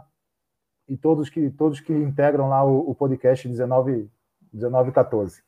[0.87, 4.09] e todos que, todos que integram lá o, o podcast 19,
[4.53, 5.43] 1914.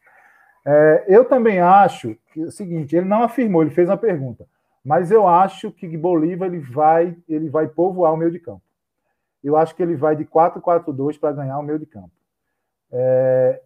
[0.65, 4.47] É, eu também acho que é o seguinte, ele não afirmou, ele fez uma pergunta,
[4.85, 8.61] mas eu acho que Bolívar ele vai, ele vai povoar o meio de campo.
[9.43, 12.11] Eu acho que ele vai de 4-4-2 para ganhar o meio de campo
[12.91, 13.61] é,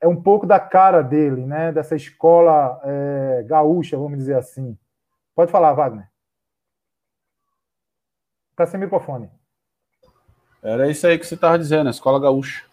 [0.00, 1.72] é um pouco da cara dele, né?
[1.72, 4.76] Dessa escola é, gaúcha, vamos dizer assim.
[5.34, 6.08] Pode falar, Wagner.
[8.50, 9.30] Está sem microfone.
[10.62, 12.64] Era isso aí que você estava dizendo, a escola gaúcha.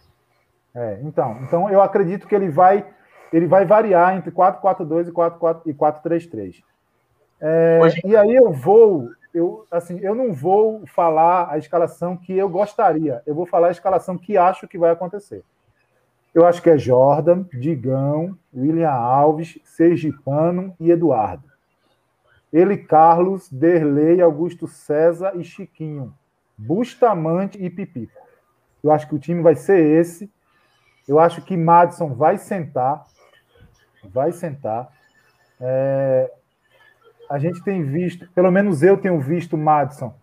[0.74, 2.84] É, então, então eu acredito que ele vai
[3.34, 5.08] ele vai variar entre 4-4-2
[5.66, 6.62] e 4-3-3.
[7.40, 12.48] É, e aí eu vou, eu assim, eu não vou falar a escalação que eu
[12.48, 15.42] gostaria, eu vou falar a escalação que acho que vai acontecer.
[16.32, 21.44] Eu acho que é Jordan, Digão, William Alves, Sergipano e Eduardo.
[22.52, 26.14] Ele, Carlos, Derlei, Augusto César e Chiquinho.
[26.56, 28.20] Bustamante e Pipico.
[28.82, 30.30] Eu acho que o time vai ser esse.
[31.06, 33.06] Eu acho que Madison vai sentar.
[34.12, 34.88] Vai sentar.
[35.60, 36.30] É...
[37.30, 40.14] A gente tem visto, pelo menos eu tenho visto Madison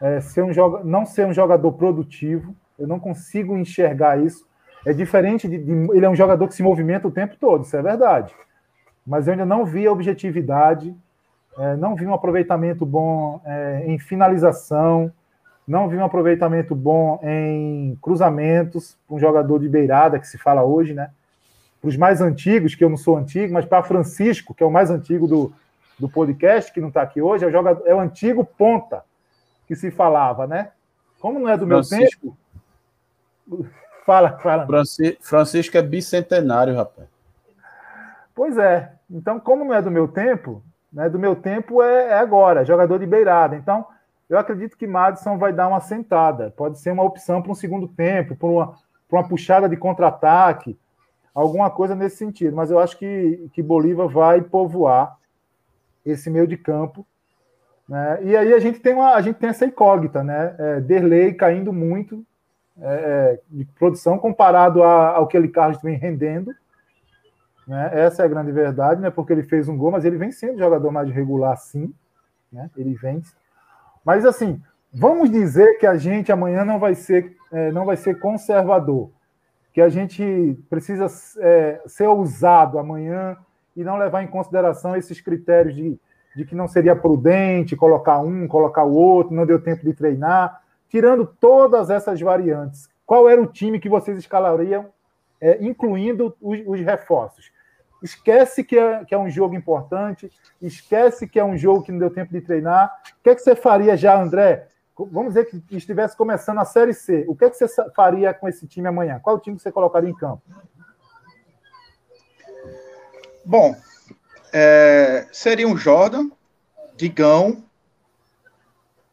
[0.00, 0.82] é, ser um joga...
[0.82, 2.54] não ser um jogador produtivo.
[2.78, 4.46] Eu não consigo enxergar isso.
[4.86, 7.76] É diferente de, de, Ele é um jogador que se movimenta o tempo todo, isso
[7.76, 8.34] é verdade.
[9.06, 10.96] Mas eu ainda não vi a objetividade,
[11.58, 15.12] é, não vi um aproveitamento bom é, em finalização,
[15.68, 20.94] não vi um aproveitamento bom em cruzamentos, um jogador de beirada que se fala hoje,
[20.94, 21.10] né?
[21.80, 24.70] Para os mais antigos, que eu não sou antigo, mas para Francisco, que é o
[24.70, 25.52] mais antigo do,
[25.98, 29.02] do podcast, que não está aqui hoje, é o, jogador, é o antigo ponta
[29.66, 30.70] que se falava, né?
[31.20, 32.36] Como não é do Francisco.
[33.46, 33.70] meu tempo.
[34.04, 34.66] Fala, fala.
[35.20, 37.06] Francisco é bicentenário, rapaz.
[38.34, 38.92] Pois é.
[39.08, 42.98] Então, como não é do meu tempo, né, do meu tempo é, é agora, jogador
[42.98, 43.54] de beirada.
[43.54, 43.86] Então,
[44.28, 46.52] eu acredito que Madison vai dar uma sentada.
[46.56, 48.74] Pode ser uma opção para um segundo tempo, para uma,
[49.10, 50.78] uma puxada de contra-ataque,
[51.40, 52.56] alguma coisa nesse sentido.
[52.56, 55.16] Mas eu acho que, que Bolívar vai povoar
[56.04, 57.06] esse meio de campo.
[57.88, 58.20] Né?
[58.22, 60.54] E aí a gente tem, uma, a gente tem essa incógnita, né?
[60.58, 62.24] É, Derlei caindo muito,
[62.80, 66.54] é, é, de produção comparado a, ao que ele Carlos vem rendendo.
[67.66, 67.90] Né?
[67.92, 69.10] Essa é a grande verdade, né?
[69.10, 71.92] porque ele fez um gol, mas ele vem sendo jogador mais regular, sim.
[72.52, 72.70] Né?
[72.76, 73.22] Ele vem.
[74.04, 74.60] Mas assim,
[74.92, 79.10] vamos dizer que a gente amanhã não vai ser, é, não vai ser conservador,
[79.72, 81.06] que a gente precisa
[81.38, 83.36] é, ser ousado amanhã
[83.76, 85.98] e não levar em consideração esses critérios de,
[86.34, 90.60] de que não seria prudente colocar um, colocar o outro, não deu tempo de treinar
[90.90, 94.86] tirando todas essas variantes, qual era o time que vocês escalariam,
[95.40, 97.50] é, incluindo os, os, reforços?
[98.02, 100.30] Esquece que é, que é, um jogo importante,
[100.60, 102.92] esquece que é um jogo que não deu tempo de treinar.
[103.20, 104.66] O que, é que você faria já, André?
[105.06, 107.24] Vamos dizer que estivesse começando a Série C.
[107.28, 109.20] O que, é que você faria com esse time amanhã?
[109.22, 110.42] Qual time você colocaria em campo?
[113.44, 113.74] Bom,
[114.52, 116.30] é, seria um Jordan,
[116.96, 117.64] Digão,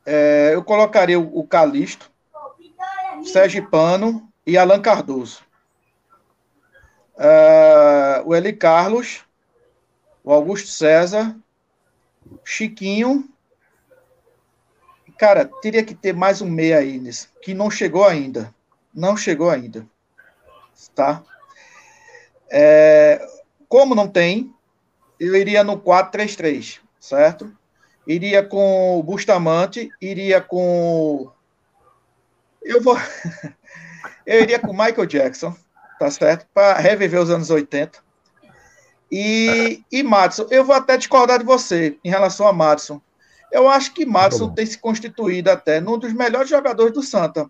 [0.06, 2.10] é, eu colocaria o, o Calixto,
[3.24, 5.42] Sérgio Pano e Alan Cardoso.
[7.18, 9.26] É, o Eli Carlos,
[10.24, 11.36] o Augusto César,
[12.44, 13.28] Chiquinho,
[15.18, 18.54] cara, teria que ter mais um meia aí nesse, que não chegou ainda.
[18.94, 19.86] Não chegou ainda.
[20.94, 21.24] Tá?
[22.50, 23.26] É,
[23.68, 24.54] como não tem,
[25.20, 27.52] eu iria no 4-3-3, certo?
[28.06, 31.30] Iria com o Bustamante, iria com.
[32.64, 32.98] Eu vou.
[34.26, 35.56] eu iria com o Michael Jackson,
[36.00, 36.48] tá certo?
[36.54, 38.00] Para reviver os anos 80.
[39.12, 43.02] E, e Madison, eu vou até discordar de você em relação a Madison.
[43.52, 47.50] Eu acho que Madison tem se constituído até num dos melhores jogadores do Santa.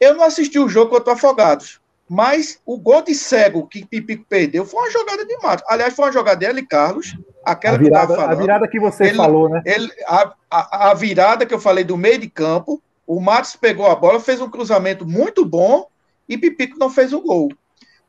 [0.00, 4.24] Eu não assisti o jogo contra o Afogados, mas o gol de cego que Pipico
[4.28, 5.66] perdeu foi uma jogada de Madison.
[5.68, 6.66] Aliás, foi uma jogada de L.
[6.66, 8.32] Carlos, aquela a virada, que falando.
[8.32, 9.62] A virada que você ele, falou, né?
[9.64, 13.86] Ele, a, a, a, virada que eu falei do meio de campo, o Matos pegou
[13.86, 15.86] a bola, fez um cruzamento muito bom
[16.28, 17.50] e Pipico não fez o gol.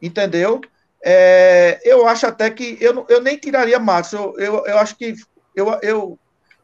[0.01, 0.59] Entendeu?
[1.03, 4.11] É, eu acho até que eu, eu nem tiraria Matos.
[4.11, 5.15] Eu, eu, eu acho que
[5.55, 6.19] eu, eu,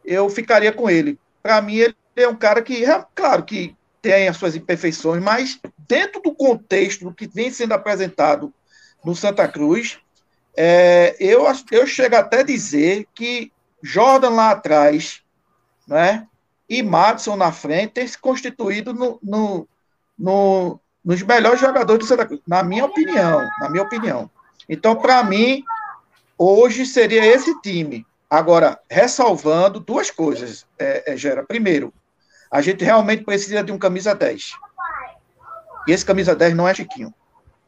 [0.05, 1.19] eu ficaria com ele.
[1.41, 2.83] Para mim, ele é um cara que,
[3.15, 8.53] claro, que tem as suas imperfeições, mas dentro do contexto do que vem sendo apresentado
[9.03, 9.99] no Santa Cruz,
[10.57, 15.21] é, eu, eu chego até a dizer que Jordan lá atrás,
[15.87, 16.27] né,
[16.69, 19.67] e Madison na frente tem se constituído no, no,
[20.17, 24.29] no, nos melhores jogadores do Santa Cruz, na minha opinião, na minha opinião.
[24.69, 25.63] Então, para mim,
[26.37, 28.05] hoje seria esse time.
[28.31, 31.43] Agora, ressalvando duas coisas, é, é, Gera.
[31.43, 31.93] Primeiro,
[32.49, 34.53] a gente realmente precisa de um camisa 10.
[35.85, 37.13] E esse camisa 10 não é Chiquinho.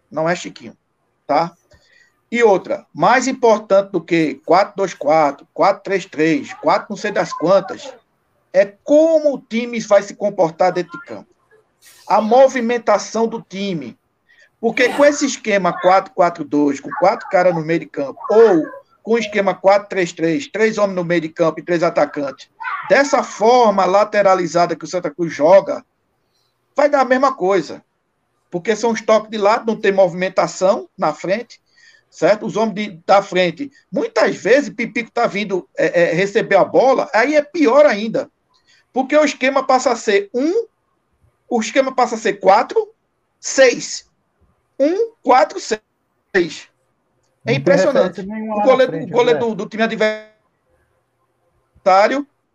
[0.10, 0.78] Não é Chiquinho,
[1.28, 1.54] tá?
[2.32, 7.94] E outra, mais importante do que 4-2-4, 4-3-3, 4 não sei das quantas,
[8.54, 11.30] é como o time vai se comportar dentro de campo.
[12.08, 14.00] A movimentação do time.
[14.62, 18.66] Porque com esse esquema 4-4-2, com quatro caras no meio de campo, ou
[19.04, 22.50] com esquema 4-3-3, três homens no meio de campo e três atacantes,
[22.90, 25.86] dessa forma lateralizada que o Santa Cruz joga,
[26.76, 27.84] vai dar a mesma coisa.
[28.50, 31.62] Porque são os toques de lado, não tem movimentação na frente,
[32.10, 32.46] certo?
[32.46, 37.10] Os homens de, da frente, muitas vezes Pipico está vindo é, é, receber a bola,
[37.14, 38.30] aí é pior ainda.
[38.94, 40.68] Porque o esquema passa a ser um,
[41.50, 42.94] o esquema passa a ser quatro,
[43.40, 44.08] seis.
[44.80, 46.70] Um, quatro, seis.
[47.46, 48.22] É impressionante.
[48.22, 50.28] O goleiro, frente, o goleiro do, do, time adversário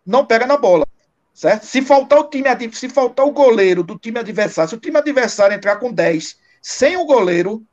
[0.04, 0.86] não pega na bola.
[1.34, 1.64] Certo?
[1.64, 5.54] Se faltar o time, se faltar o goleiro do time adversário, se o time adversário
[5.54, 7.64] entrar com 10 sem o goleiro,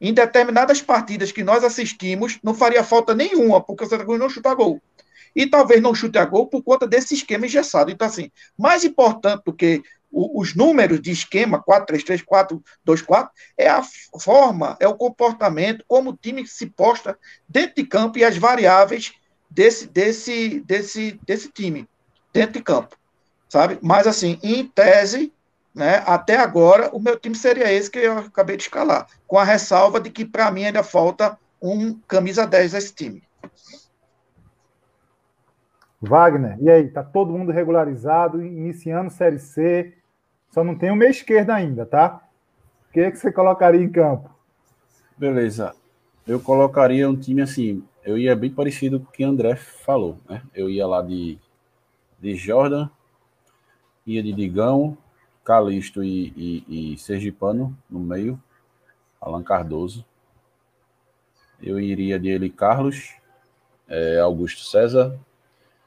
[0.00, 4.28] em determinadas partidas que nós assistimos, não faria falta nenhuma, porque o Santa Cruz não
[4.28, 4.80] chuta gol.
[5.34, 7.90] E talvez não chute a gol por conta desse esquema engessado.
[7.90, 12.24] Então, assim, mais importante do que os números de esquema 4-3-3,
[12.86, 13.82] 4-2-4, é a
[14.20, 17.18] forma, é o comportamento, como o time se posta
[17.48, 19.12] dentro de campo e as variáveis
[19.50, 21.88] desse, desse, desse, desse time
[22.32, 22.96] dentro de campo,
[23.48, 23.78] sabe?
[23.82, 25.32] Mas, assim, em tese,
[25.74, 29.44] né, até agora, o meu time seria esse que eu acabei de escalar, com a
[29.44, 33.22] ressalva de que, para mim, ainda falta um camisa 10 desse time.
[36.00, 36.88] Wagner, e aí?
[36.88, 39.97] Tá todo mundo regularizado, iniciando Série C,
[40.58, 42.20] só não tem o meio esquerdo ainda, tá?
[42.88, 44.28] O que, é que você colocaria em campo?
[45.16, 45.72] Beleza.
[46.26, 50.42] Eu colocaria um time assim, eu ia bem parecido com o que André falou, né?
[50.52, 51.38] Eu ia lá de,
[52.18, 52.90] de Jordan,
[54.04, 54.98] ia de Digão,
[55.44, 58.42] Calixto e, e, e Sergipano no meio,
[59.20, 60.04] Alan Cardoso.
[61.62, 63.14] Eu iria de ele Carlos,
[63.86, 65.16] é, Augusto César,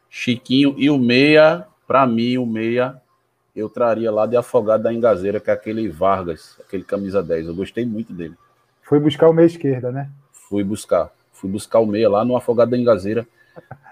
[0.10, 3.01] Chiquinho e o meia, para mim, o meia
[3.56, 7.48] eu traria lá de Afogado da Engazeira, que é aquele Vargas, aquele camisa 10.
[7.48, 8.36] Eu gostei muito dele.
[8.82, 10.10] Foi buscar o meia esquerda, né?
[10.32, 11.12] Fui buscar.
[11.32, 13.28] Fui buscar o meia lá no Afogado da Engazeira.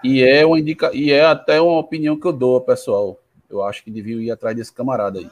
[0.02, 0.90] E é uma indica...
[0.94, 3.18] e é até uma opinião que eu dou, pessoal.
[3.48, 5.30] Eu acho que devia ir atrás desse camarada aí.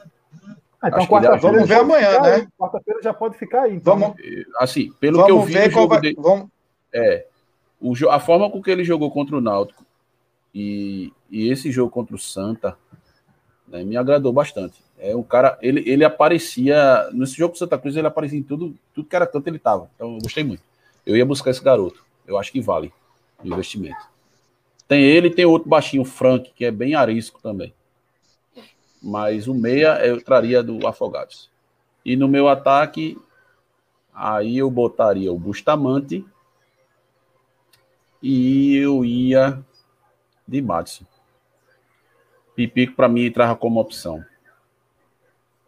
[0.81, 2.47] Ah, então quarta-feira vamos ver amanhã, né?
[2.57, 3.75] Quarta-feira já pode ficar aí.
[3.75, 3.97] Então.
[3.97, 4.15] Vamos,
[4.57, 6.13] assim, pelo vamos que eu vi ver jogo vai...
[6.13, 6.47] vamos...
[6.93, 7.25] é
[7.79, 9.85] o, a forma com que ele jogou contra o Náutico
[10.53, 12.77] e, e esse jogo contra o Santa
[13.69, 14.75] né, me agradou bastante.
[14.97, 18.75] É um cara, ele, ele aparecia nesse jogo com Santa Cruz, ele aparecia em tudo,
[18.93, 19.89] tudo que era tanto ele tava.
[19.95, 20.61] Então eu gostei muito.
[21.05, 22.03] Eu ia buscar esse garoto.
[22.27, 22.91] Eu acho que vale
[23.43, 24.09] o investimento.
[24.87, 27.73] Tem ele, tem outro baixinho, Frank, que é bem arisco também.
[29.01, 31.49] Mas o meia eu traria do Afogados.
[32.03, 33.17] E no meu ataque,
[34.13, 36.25] aí eu botaria o Bustamante
[38.21, 39.63] e eu ia
[40.47, 41.05] de Madison.
[42.59, 44.21] Pipico, para mim, entrava como opção.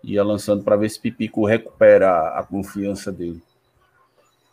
[0.03, 3.41] Ia lançando para ver se Pipico recupera a confiança dele.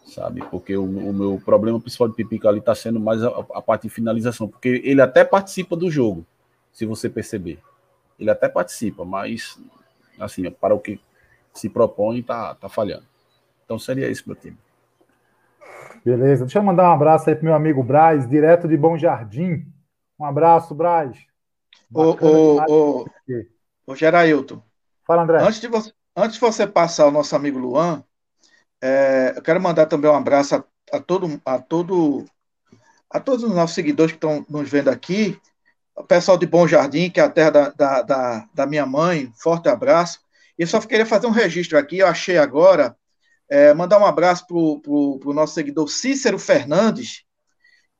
[0.06, 0.44] Sabe?
[0.48, 3.82] Porque o, o meu problema principal de Pipico ali está sendo mais a, a, parte
[3.82, 4.46] de finalização.
[4.46, 6.24] Porque ele até participa do jogo,
[6.72, 7.58] se você perceber.
[8.20, 9.58] ele até participa, mas
[10.20, 11.00] assim, para o que
[11.52, 13.04] se propõe, tá, tá falhando.
[13.64, 14.56] Então seria isso meu time.
[16.04, 19.66] Beleza, deixa eu mandar um abraço aí pro meu amigo Braz, direto de Bom Jardim.
[20.16, 21.26] Um abraço, Braz.
[21.92, 23.06] Ô, ô,
[23.86, 24.62] ô, Gerailton.
[25.06, 25.42] Fala, André.
[25.42, 28.04] Antes de você, antes de você passar o nosso amigo Luan,
[28.80, 32.24] é, eu quero mandar também um abraço a, a, todo, a, todo,
[33.10, 35.38] a todos os nossos seguidores que estão nos vendo aqui.
[35.96, 39.32] O pessoal de Bom Jardim, que é a terra da, da, da, da minha mãe,
[39.36, 40.20] forte abraço.
[40.58, 42.96] E só queria fazer um registro aqui, eu achei agora,
[43.48, 47.24] é, mandar um abraço para o nosso seguidor Cícero Fernandes,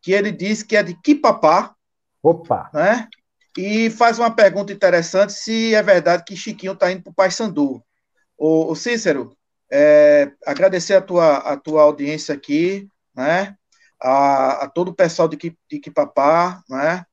[0.02, 1.74] que ele diz que é de Quipapá.
[2.22, 2.70] Opa!
[2.74, 3.08] Né?
[3.58, 7.82] E faz uma pergunta interessante se é verdade que Chiquinho está indo para o Paysandu.
[8.38, 9.36] O Cícero,
[9.68, 13.56] é, agradecer a tua, a tua audiência aqui, né?
[14.00, 15.36] A, a todo o pessoal de,
[15.68, 17.04] de Quipapá, né?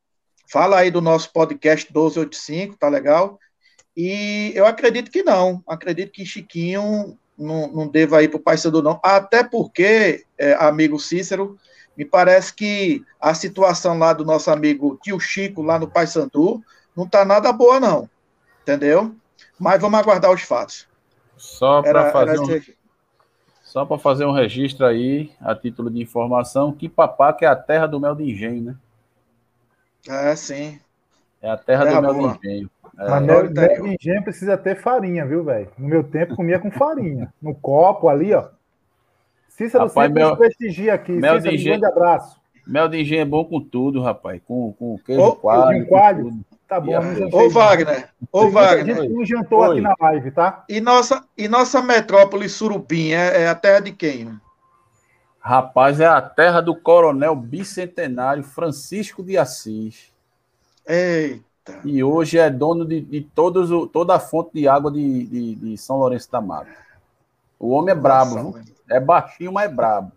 [0.48, 3.39] Fala aí do nosso podcast 1285, tá legal?
[3.98, 5.64] E eu acredito que não.
[5.68, 9.00] Acredito que Chiquinho não, não deva ir para o Paysandu, não.
[9.04, 11.58] Até porque, é, amigo Cícero,
[11.98, 16.64] me parece que a situação lá do nosso amigo tio Chico, lá no Paysandu,
[16.96, 18.10] não está nada boa, não.
[18.62, 19.16] Entendeu?
[19.60, 20.88] Mas vamos aguardar os fatos.
[21.38, 22.46] Só para fazer um,
[23.76, 26.89] só fazer um registro aí, a título de informação, que
[27.38, 28.76] que é a terra do mel de engenho, né?
[30.08, 30.80] É, sim.
[31.41, 32.39] É a terra, terra do mel boa.
[32.41, 32.72] de engenho.
[32.98, 33.10] É.
[33.10, 35.70] Mas mel, mel de engenho precisa ter farinha, viu, velho?
[35.78, 37.34] No meu tempo comia com farinha.
[37.41, 38.48] No copo ali, ó.
[39.56, 41.14] Cícero rapaz, sempre mel, prestigia aqui.
[41.14, 42.41] Mel Cícero, de engenho, um grande abraço.
[42.68, 44.41] Mel de engenho é bom com tudo, rapaz.
[44.45, 45.88] Com, com queijo oh, coalho.
[45.88, 46.39] coalho.
[46.68, 46.93] Tá bom,
[47.32, 48.97] Ô, Wagner, ô, Wagner.
[48.97, 49.72] A gente não jantou Oi.
[49.72, 50.66] aqui na live, tá?
[50.68, 54.36] E nossa, e nossa metrópole Surubim é, é a terra de quem?
[55.39, 60.12] Rapaz, é a terra do coronel bicentenário Francisco de Assis.
[60.88, 61.80] Eita.
[61.86, 65.78] E hoje é dono de, de todos, toda a fonte de água de, de, de
[65.78, 66.72] São Lourenço da Mata.
[67.60, 70.12] O homem é brabo, nossa, é baixinho, mas é brabo.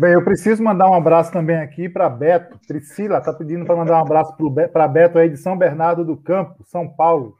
[0.00, 2.58] Bem, eu preciso mandar um abraço também aqui para Beto.
[2.66, 4.34] Priscila está pedindo para mandar um abraço
[4.72, 7.36] para Beto aí de São Bernardo do Campo, São Paulo.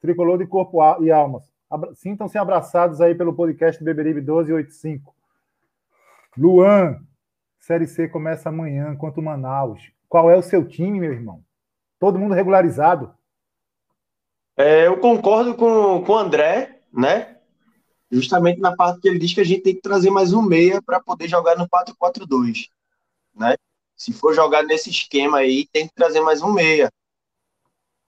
[0.00, 1.42] Tricolor de corpo e almas.
[1.94, 5.12] Sintam-se abraçados aí pelo podcast Beberibe 1285.
[6.36, 7.00] Luan,
[7.58, 9.92] Série C começa amanhã contra o Manaus.
[10.08, 11.42] Qual é o seu time, meu irmão?
[11.98, 13.12] Todo mundo regularizado?
[14.56, 17.37] É, eu concordo com, com o André, né?
[18.10, 20.80] Justamente na parte que ele diz que a gente tem que trazer mais um meia
[20.80, 22.68] para poder jogar no 4-4-2,
[23.34, 23.54] né?
[23.96, 26.90] Se for jogar nesse esquema aí, tem que trazer mais um meia.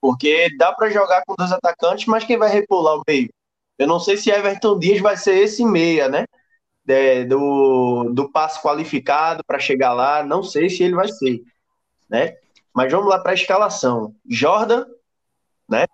[0.01, 3.29] Porque dá para jogar com dois atacantes, mas quem vai lá o meio?
[3.77, 6.27] Eu não sei se Everton Dias vai ser esse meia, né?
[6.85, 11.43] De, do, do passe qualificado para chegar lá, não sei se ele vai ser,
[12.09, 12.37] né?
[12.75, 14.15] Mas vamos lá para a escalação.
[14.29, 14.87] Jordan,
[15.69, 15.87] né?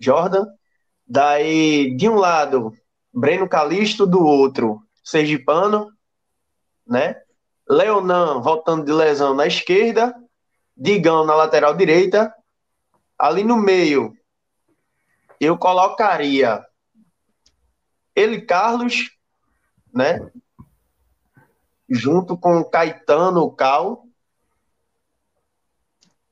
[0.00, 0.46] Jordan.
[1.06, 2.72] Daí, de um lado,
[3.14, 5.92] Breno Calisto do outro, Sergipano,
[6.84, 7.22] né?
[7.68, 10.14] Leonan voltando de lesão na esquerda,
[10.76, 12.34] Digão na lateral direita.
[13.16, 14.12] Ali no meio,
[15.38, 16.64] eu colocaria
[18.16, 19.10] ele Carlos,
[19.92, 20.20] né?
[21.88, 24.04] Junto com Caetano, Cal,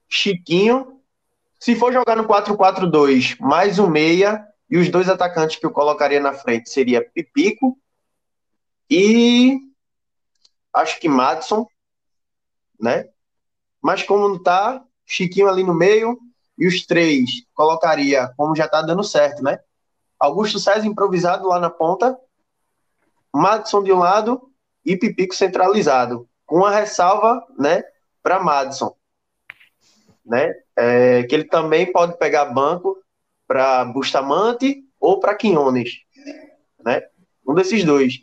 [0.09, 1.01] Chiquinho.
[1.61, 6.19] Se for jogar no 4-4-2, mais um meia, e os dois atacantes que eu colocaria
[6.19, 7.79] na frente seria Pipico
[8.89, 9.61] e
[10.73, 11.67] acho que Madison,
[12.81, 13.07] né?
[13.83, 16.19] Mas como não tá, Chiquinho ali no meio
[16.57, 19.61] e os três colocaria, como já tá dando certo, né?
[20.19, 22.19] Augusto César improvisado lá na ponta,
[23.31, 24.51] Madison de um lado
[24.87, 27.85] e Pipico centralizado, com a ressalva, né,
[28.23, 28.97] para Madison,
[30.25, 30.55] né?
[30.75, 33.03] É, que ele também pode pegar banco
[33.53, 35.91] para Bustamante ou para Quinones,
[36.83, 37.03] né?
[37.47, 38.15] Um desses dois.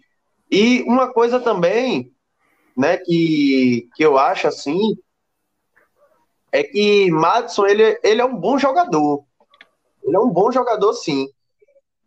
[0.50, 2.12] E uma coisa também,
[2.76, 4.98] né, que, que eu acho assim,
[6.52, 9.24] é que Madison, ele, ele é um bom jogador.
[10.04, 11.30] Ele é um bom jogador, sim.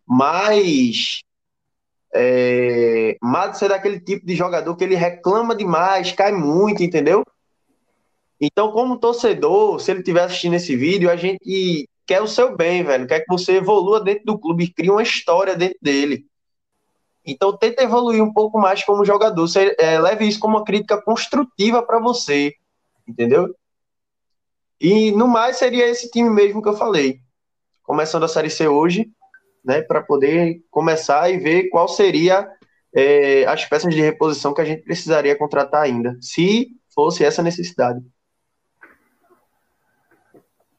[0.05, 1.21] Mas
[2.13, 7.23] é, Madison é daquele tipo de jogador que ele reclama demais, cai muito, entendeu?
[8.41, 12.83] Então, como torcedor, se ele estiver assistindo esse vídeo, a gente quer o seu bem,
[12.83, 16.25] velho, quer que você evolua dentro do clube, crie uma história dentro dele.
[17.25, 21.01] Então tenta evoluir um pouco mais como jogador, você, é, leve isso como uma crítica
[21.01, 22.53] construtiva para você,
[23.07, 23.55] entendeu?
[24.79, 27.19] E no mais seria esse time mesmo que eu falei,
[27.83, 29.09] começando a série C hoje,
[29.63, 32.49] né, para poder começar e ver qual seria
[32.93, 38.01] é, as peças de reposição que a gente precisaria contratar ainda, se fosse essa necessidade.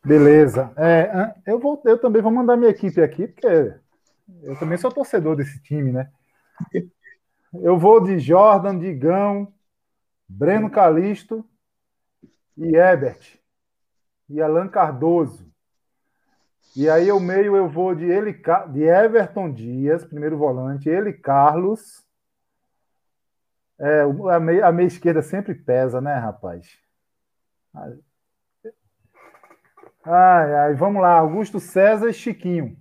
[0.05, 0.73] Beleza.
[0.77, 3.75] É, eu, vou, eu também vou mandar minha equipe aqui, porque
[4.43, 6.11] eu também sou torcedor desse time, né?
[7.55, 9.53] Eu vou de Jordan, Digão,
[10.29, 11.45] Breno Calisto
[12.57, 13.39] e Ebert.
[14.29, 15.53] E Alan Cardoso.
[16.77, 18.33] E aí o meio eu vou de ele
[18.73, 22.05] de Everton Dias, primeiro volante, ele Carlos.
[23.79, 24.37] É, a,
[24.69, 26.79] a meia esquerda sempre pesa, né, rapaz?
[30.05, 32.77] Ai, ai, vamos lá, Augusto César e Chiquinho.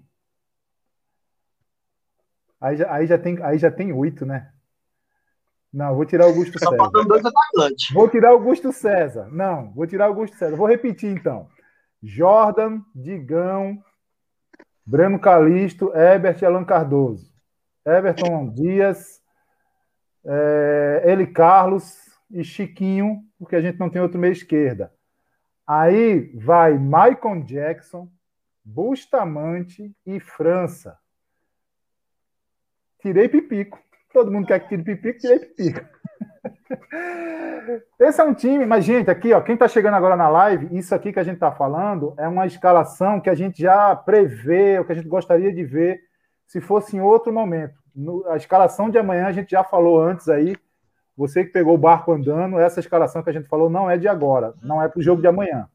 [2.59, 4.51] Aí já, aí já, tem, aí já tem oito, né?
[5.71, 6.89] Não, vou tirar Augusto Só César.
[7.07, 7.91] dois atacantes.
[7.91, 9.27] Vou tirar Augusto César.
[9.31, 10.55] Não, vou tirar Augusto César.
[10.55, 11.49] Vou repetir então.
[12.01, 13.81] Jordan, Digão,
[14.85, 17.33] Breno Calisto, Ebert e Alan Cardoso.
[17.85, 19.21] Everton Dias,
[20.25, 21.97] é, Eli Carlos
[22.29, 24.93] e Chiquinho, porque a gente não tem outro meio esquerda.
[25.65, 28.09] Aí vai Michael Jackson,
[28.63, 30.97] Bustamante e França.
[32.99, 33.79] Tirei Pipico.
[34.11, 35.85] Todo mundo quer que tire Pipico, tirei Pipico.
[37.99, 40.93] Esse é um time, mas, gente, aqui, ó, quem está chegando agora na live, isso
[40.93, 44.85] aqui que a gente está falando é uma escalação que a gente já prevê, o
[44.85, 46.01] que a gente gostaria de ver
[46.45, 47.75] se fosse em outro momento.
[47.95, 50.55] No, a escalação de amanhã a gente já falou antes aí.
[51.15, 54.07] Você que pegou o barco andando, essa escalação que a gente falou não é de
[54.07, 55.69] agora, não é para o jogo de amanhã.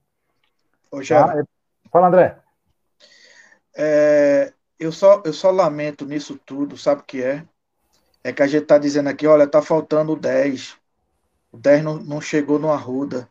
[0.91, 1.39] Ô, tá?
[1.39, 1.43] É,
[1.91, 2.39] fala, André.
[3.76, 7.45] É, eu, só, eu só lamento nisso tudo, sabe o que é?
[8.24, 10.76] É que a gente está dizendo aqui, olha, tá faltando 10.
[11.53, 13.28] O 10 não, não chegou no Arruda.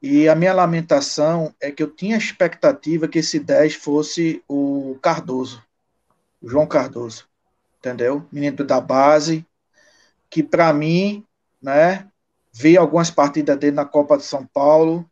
[0.00, 5.62] E a minha lamentação é que eu tinha expectativa que esse 10 fosse o Cardoso,
[6.40, 7.28] o João Cardoso,
[7.78, 8.26] entendeu?
[8.32, 9.46] Menino da base,
[10.28, 11.24] que para mim,
[11.62, 12.08] né,
[12.52, 15.08] vi algumas partidas dele na Copa de São Paulo,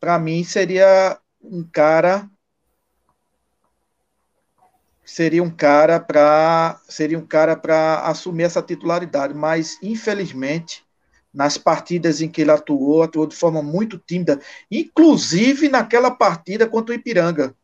[0.00, 2.28] para mim seria um cara
[5.04, 10.84] seria um cara para seria um cara para assumir essa titularidade, mas infelizmente
[11.32, 14.40] nas partidas em que ele atuou, atuou de forma muito tímida,
[14.70, 17.54] inclusive naquela partida contra o Ipiranga,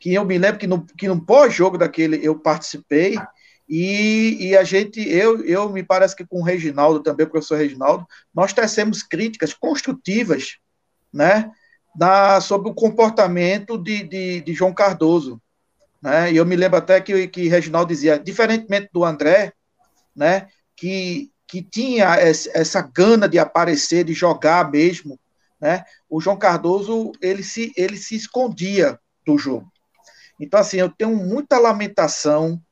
[0.00, 3.16] que eu me lembro que no, que no pós-jogo daquele eu participei,
[3.70, 7.56] e, e, a gente, eu, eu me parece que com o Reginaldo também, o professor
[7.56, 8.04] Reginaldo,
[8.34, 10.56] nós tecemos críticas construtivas,
[11.12, 11.50] né,
[11.96, 15.40] na, sobre o comportamento de, de, de João Cardoso,
[16.02, 19.52] né, e eu me lembro até que, que Reginaldo dizia, diferentemente do André,
[20.16, 25.18] né, que que tinha essa gana de aparecer, de jogar mesmo,
[25.60, 25.84] né?
[26.08, 28.96] O João Cardoso ele se ele se escondia
[29.26, 29.68] do jogo.
[30.38, 32.62] Então assim, eu tenho muita lamentação.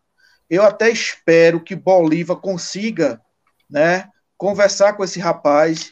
[0.48, 3.20] Eu até espero que Bolívar consiga,
[3.68, 5.90] né, conversar com esse rapaz,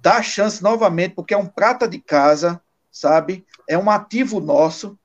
[0.00, 3.44] dar chance novamente, porque é um prata de casa, sabe?
[3.68, 4.98] É um ativo nosso,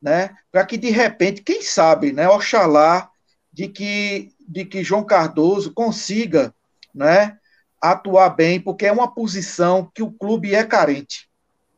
[0.00, 0.36] né?
[0.50, 3.10] Para que de repente, quem sabe, né, oxalá
[3.52, 6.54] de que de que João Cardoso consiga
[6.94, 7.38] né,
[7.80, 11.28] atuar bem, porque é uma posição que o clube é carente.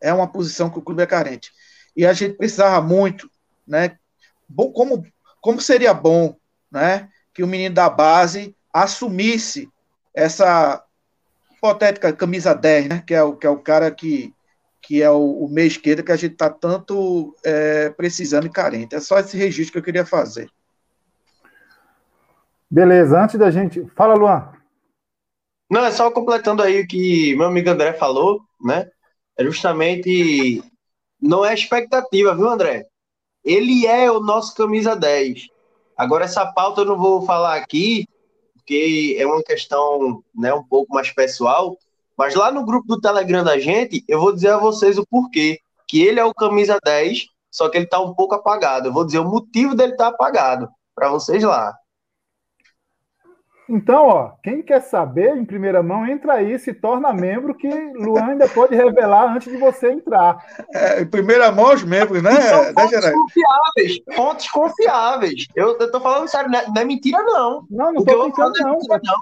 [0.01, 1.53] É uma posição que o clube é carente.
[1.97, 3.31] E a gente precisava muito,
[3.66, 3.97] né?
[4.75, 5.07] Como,
[5.41, 6.37] como seria bom,
[6.75, 9.70] né, que o menino da base assumisse
[10.12, 10.85] essa
[11.57, 14.35] hipotética camisa 10, né, que é o, que é o cara que,
[14.83, 18.97] que é o, o meio esquerda que a gente está tanto é, precisando e carente.
[18.97, 20.51] É só esse registro que eu queria fazer.
[22.68, 23.87] Beleza, antes da gente.
[23.95, 24.53] Fala, Luan.
[25.70, 28.91] Não, é só completando aí o que meu amigo André falou, né?
[29.39, 30.62] É justamente.
[31.20, 32.87] Não é expectativa, viu, André?
[33.45, 35.53] Ele é o nosso camisa 10.
[35.97, 38.07] Agora, essa pauta eu não vou falar aqui,
[38.55, 41.76] porque é uma questão né, um pouco mais pessoal.
[42.16, 45.59] Mas lá no grupo do Telegram da gente, eu vou dizer a vocês o porquê.
[45.88, 48.88] Que ele é o camisa 10, só que ele tá um pouco apagado.
[48.88, 51.74] Eu vou dizer o motivo dele estar tá apagado para vocês lá.
[53.68, 58.32] Então, ó, quem quer saber em primeira mão, entra aí, se torna membro, que Luan
[58.32, 60.44] ainda pode revelar antes de você entrar.
[60.74, 62.32] É, em primeira mão, os membros, né?
[62.42, 65.46] São fontes né, confiáveis, fontes confiáveis.
[65.56, 67.66] Eu, eu tô falando sério, não é, não é mentira, não.
[67.70, 68.68] Não, não tô brincando, não.
[68.68, 69.16] É mentira, não.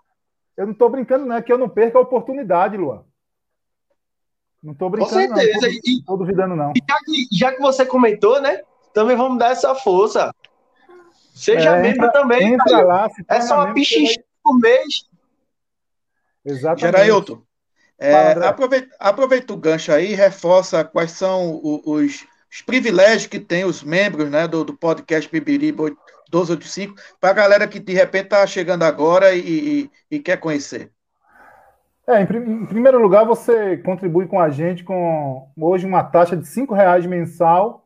[0.57, 3.05] Eu não tô brincando, não, é que eu não perco a oportunidade, Luan.
[4.61, 5.66] Não tô brincando, Com certeza.
[5.68, 6.01] não.
[6.01, 6.72] Tô, tô duvidando, não.
[6.88, 8.61] Já que, já que você comentou, né?
[8.93, 10.34] Também vamos dar essa força.
[11.32, 12.55] Seja é, membro entra, também.
[12.55, 15.09] Entra lá, é só uma pichincha por mês.
[16.45, 16.80] Exatamente.
[16.80, 17.43] Gerailton,
[17.99, 23.82] é, aproveita, aproveita, o gancho aí, reforça quais são os, os, privilégios que tem os
[23.82, 28.82] membros né, do, do podcast Bibiriba 1285, para a galera que de repente está chegando
[28.82, 30.90] agora e, e, e, quer conhecer.
[32.09, 36.49] É, em, em, primeiro lugar, você contribui com a gente com hoje uma taxa de
[36.49, 37.82] cinco reais mensal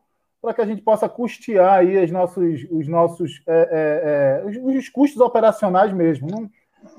[0.47, 4.77] para que a gente possa custear aí os nossos, os nossos é, é, é, os,
[4.77, 6.29] os, custos operacionais mesmo.
[6.31, 6.49] Não,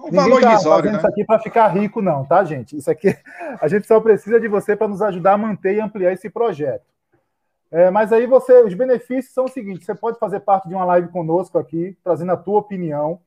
[0.05, 0.99] um ninguém está fazendo né?
[0.99, 2.77] isso aqui para ficar rico, não, tá, gente?
[2.77, 3.17] Isso aqui
[3.59, 6.85] a gente só precisa de você para nos ajudar a manter e ampliar esse projeto.
[7.71, 10.85] É, mas aí você, os benefícios são os seguintes: você pode fazer parte de uma
[10.85, 13.19] live conosco aqui, trazendo a tua opinião.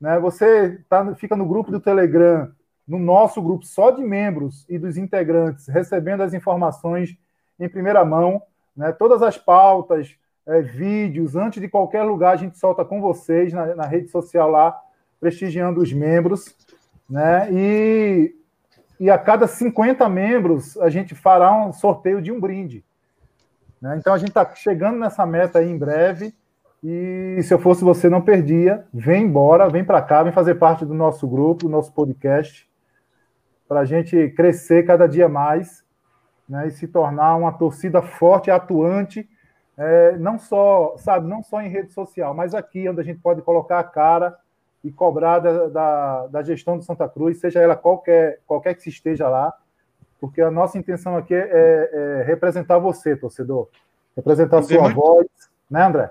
[0.00, 0.20] Né?
[0.20, 2.48] Você tá, fica no grupo do Telegram
[2.86, 7.18] no nosso grupo só de membros e dos integrantes, recebendo as informações
[7.58, 8.40] em primeira mão,
[8.78, 8.92] né?
[8.92, 10.16] todas as pautas,
[10.46, 14.48] é, vídeos, antes de qualquer lugar, a gente solta com vocês na, na rede social
[14.48, 14.80] lá,
[15.20, 16.56] prestigiando os membros.
[17.10, 17.52] Né?
[17.52, 18.34] E,
[19.00, 22.84] e a cada 50 membros, a gente fará um sorteio de um brinde.
[23.82, 23.96] Né?
[23.98, 26.32] Então, a gente está chegando nessa meta aí em breve.
[26.82, 28.86] E se eu fosse você, não perdia.
[28.94, 32.68] Vem embora, vem para cá, vem fazer parte do nosso grupo, do nosso podcast
[33.68, 35.84] para a gente crescer cada dia mais
[36.48, 39.28] né, e se tornar uma torcida forte, atuante,
[39.76, 43.42] é, não só, sabe, não só em rede social, mas aqui onde a gente pode
[43.42, 44.36] colocar a cara
[44.82, 48.88] e cobrar da, da, da gestão do Santa Cruz, seja ela qualquer, qualquer que se
[48.88, 49.52] esteja lá,
[50.20, 53.68] porque a nossa intenção aqui é, é representar você, torcedor,
[54.16, 54.96] representar a sua muito...
[54.96, 55.26] voz,
[55.70, 56.10] né, André?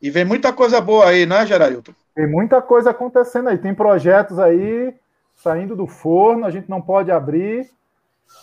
[0.00, 1.92] E vem muita coisa boa aí, né, Gerailton?
[2.14, 4.94] Tem muita coisa acontecendo aí, tem projetos aí
[5.36, 7.70] saindo do forno, a gente não pode abrir,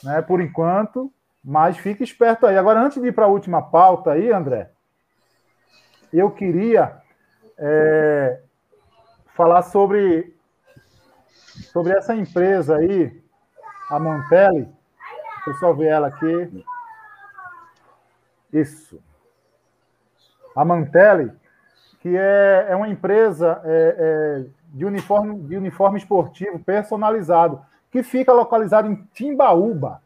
[0.04, 1.12] né, por enquanto,
[1.44, 2.58] mas fique esperto aí.
[2.58, 4.72] Agora, antes de ir para a última pauta aí, André,
[6.12, 6.98] eu queria
[7.58, 8.42] é,
[9.34, 10.36] falar sobre,
[11.72, 13.22] sobre essa empresa aí,
[13.90, 14.68] a Mantelli.
[15.46, 16.66] Deixa eu só ver ela aqui.
[18.52, 19.00] Isso.
[20.56, 21.32] A Mantelli,
[22.00, 27.64] que é, é uma empresa é, é, de uniforme, de uniforme esportivo personalizado,
[27.96, 30.02] que fica localizado em Timbaúba.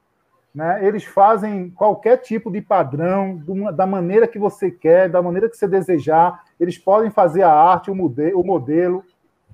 [0.53, 0.85] Né?
[0.85, 3.41] Eles fazem qualquer tipo de padrão,
[3.73, 6.43] da maneira que você quer, da maneira que você desejar.
[6.59, 7.95] Eles podem fazer a arte, o.
[7.95, 9.03] O modelo.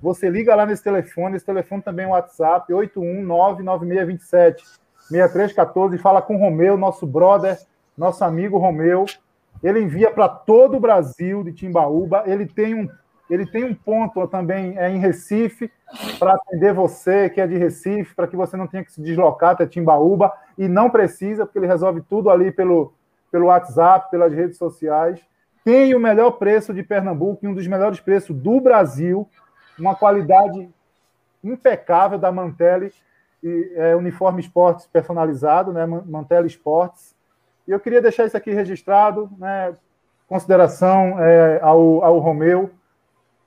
[0.02, 2.70] Você liga lá nesse telefone, esse telefone também é o WhatsApp,
[5.10, 7.58] 8199627-6314, e fala com o Romeu, nosso brother,
[7.96, 9.06] nosso amigo Romeu.
[9.62, 12.24] Ele envia para todo o Brasil de Timbaúba.
[12.26, 12.86] Ele tem um
[13.28, 15.70] ele tem um ponto também é, em Recife
[16.18, 19.50] para atender você que é de Recife, para que você não tenha que se deslocar
[19.50, 20.32] até Timbaúba.
[20.56, 22.94] E não precisa, porque ele resolve tudo ali pelo,
[23.30, 25.20] pelo WhatsApp, pelas redes sociais.
[25.64, 29.28] Tem o melhor preço de Pernambuco e um dos melhores preços do Brasil,
[29.76, 30.68] uma qualidade
[31.42, 32.92] impecável da Mantelli,
[33.42, 37.14] e, é, uniforme esportes personalizado, né, Mantelli Esportes.
[37.66, 39.74] E eu queria deixar isso aqui registrado, né,
[40.28, 42.70] consideração é, ao, ao Romeu,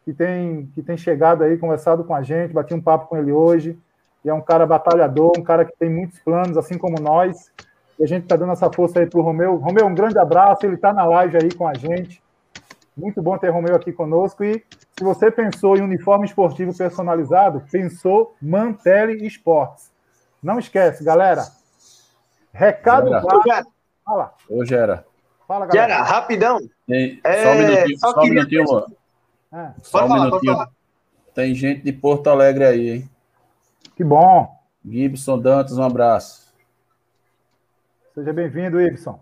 [0.03, 3.31] que tem, que tem chegado aí, conversado com a gente, bati um papo com ele
[3.31, 3.77] hoje.
[4.23, 7.51] E é um cara batalhador, um cara que tem muitos planos, assim como nós.
[7.97, 9.55] E a gente está dando essa força aí para o Romeu.
[9.57, 12.21] Romeu, um grande abraço, ele está na live aí com a gente.
[12.95, 14.43] Muito bom ter Romeu aqui conosco.
[14.43, 14.63] E
[14.97, 19.91] se você pensou em uniforme esportivo personalizado, pensou Mantelli Esportes.
[20.43, 21.43] Não esquece, galera.
[22.51, 23.65] Recado Gera.
[24.03, 24.33] Fala.
[24.49, 25.05] Ô, Gera.
[25.47, 25.93] Fala, galera.
[25.93, 26.59] Gera, rapidão.
[26.87, 28.85] Tem, é, só um minutinho, só, só um minutinho,
[29.51, 30.67] ah, Só um falar, minutinho.
[31.33, 33.09] Tem gente de Porto Alegre aí, hein?
[33.95, 34.57] Que bom.
[34.85, 36.53] Gibson Dantas, um abraço.
[38.13, 39.19] Seja bem-vindo, Gibson.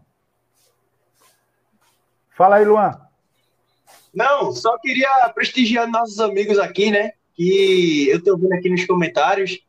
[2.35, 2.99] Fala aí, Luan.
[4.13, 7.11] Não, só queria prestigiar nossos amigos aqui, né?
[7.35, 9.59] Que eu tô vendo aqui nos comentários.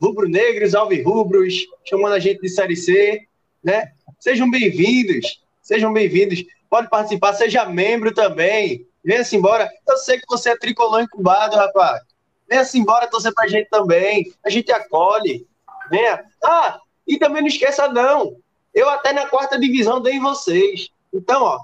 [0.00, 3.26] Rubro-negros, alvirrubros, chamando a gente de Série C,
[3.62, 3.92] né?
[4.18, 6.44] Sejam bem-vindos, sejam bem-vindos.
[6.70, 8.86] Pode participar, seja membro também.
[9.08, 9.70] Venha-se embora.
[9.88, 12.02] Eu sei que você é tricolor incubado, rapaz.
[12.46, 14.30] Venha-se embora torcer pra gente também.
[14.44, 15.48] A gente acolhe.
[15.88, 16.22] Venha.
[16.44, 18.36] Ah, e também não esqueça, não.
[18.74, 20.90] Eu até na quarta divisão dei em vocês.
[21.10, 21.58] Então, ó.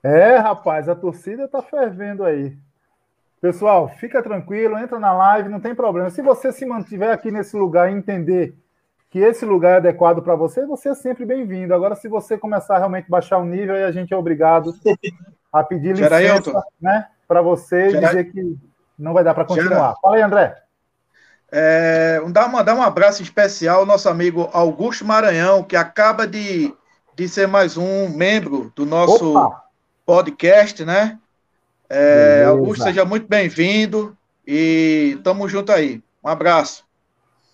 [0.00, 2.56] É, rapaz, a torcida tá fervendo aí.
[3.40, 6.08] Pessoal, fica tranquilo, entra na live, não tem problema.
[6.08, 8.54] Se você se mantiver aqui nesse lugar e entender
[9.10, 11.74] que esse lugar é adequado para você, você é sempre bem-vindo.
[11.74, 14.72] Agora, se você começar a realmente baixar o nível, aí a gente é obrigado
[15.52, 18.56] a pedir licença né, para você e dizer que
[18.96, 19.96] não vai dar para continuar.
[20.00, 20.56] Fala aí, André.
[21.50, 26.72] É, dá, uma, dá um abraço especial ao nosso amigo Augusto Maranhão, que acaba de,
[27.16, 29.64] de ser mais um membro do nosso Opa.
[30.06, 31.18] podcast, né?
[31.88, 36.00] É, Augusto, seja muito bem-vindo e tamo junto aí.
[36.22, 36.88] Um abraço.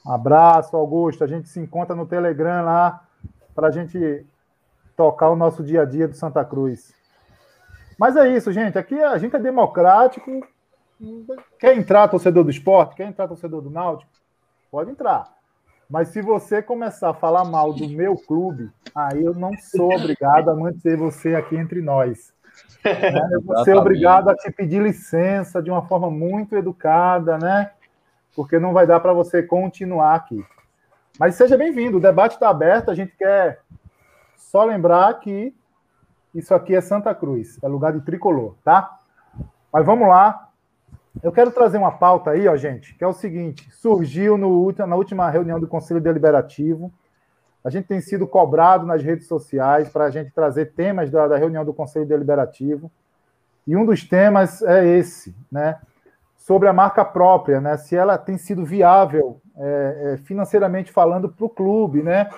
[0.06, 1.24] Abraço, Augusto.
[1.24, 3.02] A gente se encontra no Telegram lá
[3.54, 4.24] para a gente
[4.96, 6.94] tocar o nosso dia a dia do Santa Cruz.
[7.98, 8.78] Mas é isso, gente.
[8.78, 10.46] Aqui a gente é democrático.
[11.58, 12.94] Quer entrar torcedor do esporte?
[12.94, 14.10] Quer entrar torcedor do Náutico?
[14.70, 15.34] Pode entrar.
[15.88, 20.50] Mas se você começar a falar mal do meu clube, aí eu não sou obrigado
[20.50, 22.34] a manter você aqui entre nós.
[22.84, 23.28] Né?
[23.32, 27.72] Eu vou ser obrigado a te pedir licença de uma forma muito educada, né?
[28.36, 30.44] Porque não vai dar para você continuar aqui.
[31.18, 33.60] Mas seja bem-vindo, o debate está aberto, a gente quer
[34.36, 35.54] só lembrar que
[36.34, 39.00] isso aqui é Santa Cruz, é lugar de tricolor, tá?
[39.72, 40.50] Mas vamos lá.
[41.22, 44.96] Eu quero trazer uma pauta aí, ó, gente, que é o seguinte: surgiu no, na
[44.96, 46.92] última reunião do Conselho Deliberativo.
[47.64, 51.38] A gente tem sido cobrado nas redes sociais para a gente trazer temas da, da
[51.38, 52.92] reunião do Conselho Deliberativo.
[53.66, 55.80] E um dos temas é esse, né?
[56.46, 57.76] Sobre a marca própria, né?
[57.76, 62.30] Se ela tem sido viável é, é, financeiramente falando para o clube, né?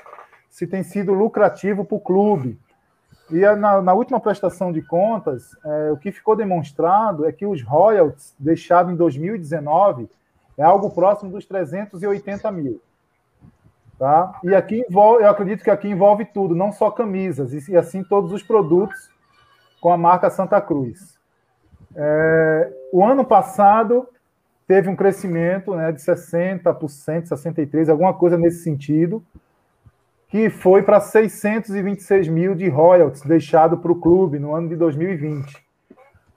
[0.49, 2.59] Se tem sido lucrativo para o clube.
[3.31, 7.63] E na, na, última prestação de contas, é, o que ficou demonstrado é que os
[7.63, 10.09] royalties deixados em 2019
[10.57, 12.81] é algo próximo dos 380 mil.
[13.99, 14.41] Tá?
[14.43, 18.33] E aqui envolve, eu acredito que aqui envolve tudo, não só camisas, e, assim todos
[18.33, 19.11] os produtos
[19.83, 21.18] com a marca Santa Cruz.
[22.01, 24.09] É, o ano passado
[24.69, 26.63] teve um crescimento né, de 60%,
[27.25, 29.21] 63%, alguma coisa nesse sentido
[30.29, 35.57] que foi para 626 mil de royalties deixado para o clube no ano de 2020.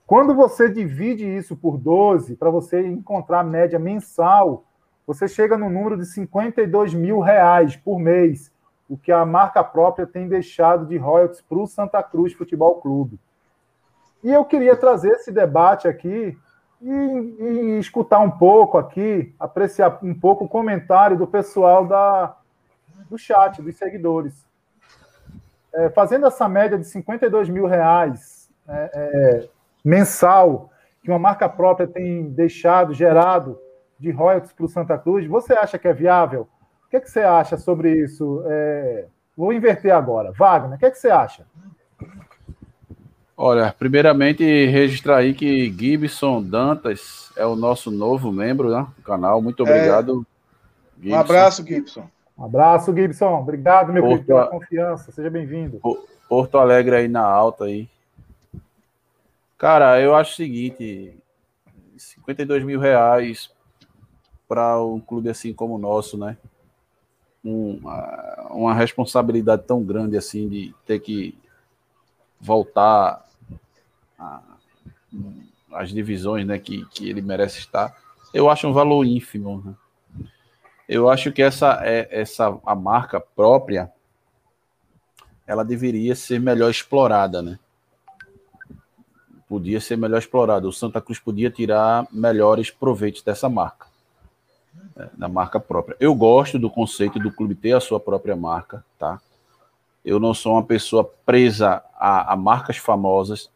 [0.08, 4.64] Quando você divide isso por 12, para você encontrar a média mensal,
[5.06, 8.52] você chega no número de 52 mil reais por mês,
[8.90, 13.20] o que a marca própria tem deixado de royalties para o Santa Cruz Futebol Clube.
[14.24, 16.38] E eu queria trazer esse debate aqui
[16.82, 22.36] e, e escutar um pouco aqui, apreciar um pouco o comentário do pessoal da,
[23.10, 24.46] do chat, dos seguidores.
[25.74, 29.50] É, fazendo essa média de 52 mil reais é, é,
[29.84, 30.70] mensal
[31.02, 33.58] que uma marca própria tem deixado, gerado
[34.00, 36.48] de royalties para o Santa Cruz, você acha que é viável?
[36.86, 38.44] O que, é que você acha sobre isso?
[38.46, 39.06] É,
[39.36, 40.32] vou inverter agora.
[40.32, 41.46] Wagner, o que, é que você acha?
[43.36, 49.42] Olha, primeiramente registrar aí que Gibson Dantas é o nosso novo membro né, do canal.
[49.42, 50.26] Muito obrigado.
[51.04, 52.08] É, um abraço, Gibson.
[52.38, 53.40] Um abraço, Gibson.
[53.40, 55.12] Obrigado, meu querido, pela confiança.
[55.12, 55.80] Seja bem-vindo.
[56.30, 57.90] Porto Alegre aí na alta aí.
[59.58, 61.14] Cara, eu acho o seguinte:
[61.98, 63.52] 52 mil reais
[64.48, 66.38] para um clube assim como o nosso, né?
[67.44, 67.80] Um,
[68.52, 71.36] uma responsabilidade tão grande assim de ter que
[72.42, 73.26] voltar
[75.72, 77.96] às divisões né, que, que ele merece estar,
[78.34, 79.62] eu acho um valor ínfimo.
[79.64, 80.28] Né?
[80.90, 83.92] Eu acho que essa é essa a marca própria
[85.46, 87.60] ela deveria ser melhor explorada, né?
[89.50, 90.66] Podia ser melhor explorada.
[90.66, 93.86] O Santa Cruz podia tirar melhores proveitos dessa marca,
[94.96, 95.10] né?
[95.14, 95.98] da marca própria.
[96.00, 99.20] Eu gosto do conceito do clube ter a sua própria marca, tá?
[100.04, 103.50] Eu não sou uma pessoa presa a, a marcas famosas.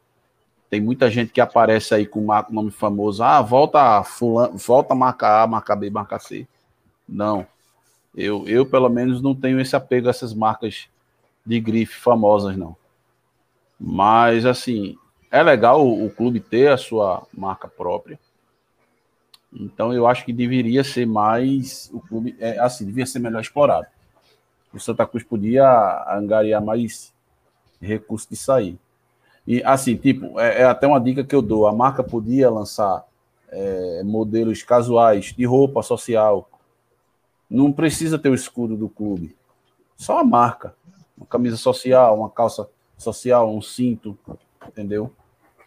[0.70, 3.24] Tem muita gente que aparece aí com um nome famoso.
[3.24, 6.48] Ah, volta fulano, volta marca A, marca B, marca C.
[7.08, 7.48] Não.
[8.16, 10.88] Eu, eu, pelo menos, não tenho esse apego a essas marcas
[11.46, 12.76] de grife famosas, não.
[13.80, 14.98] Mas, assim,
[15.30, 18.20] é legal o, o clube ter a sua marca própria.
[19.54, 21.90] Então, eu acho que deveria ser mais.
[21.94, 23.88] O clube, é, assim, devia ser melhor explorado.
[24.76, 25.66] O Santa Cruz podia
[26.08, 27.14] angariar mais
[27.82, 28.78] recursos de sair.
[29.48, 33.06] E, assim, tipo, é, é até uma dica que eu dou: a marca podia lançar
[33.50, 36.50] é, modelos casuais de roupa social
[37.50, 39.36] não precisa ter o escudo do clube.
[39.96, 40.76] Só a marca.
[41.18, 42.68] Uma camisa social, uma calça
[42.98, 44.18] social, um cinto,
[44.68, 45.12] entendeu?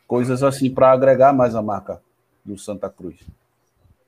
[0.07, 2.03] Coisas assim para agregar mais a marca
[2.45, 3.21] do Santa Cruz.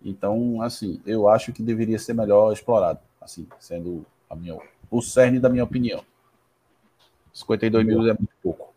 [0.02, 4.58] Então, assim, eu acho que deveria ser melhor explorado, assim, sendo a minha,
[4.90, 6.04] o cerne da minha opinião.
[7.32, 8.74] 52 mil é muito pouco.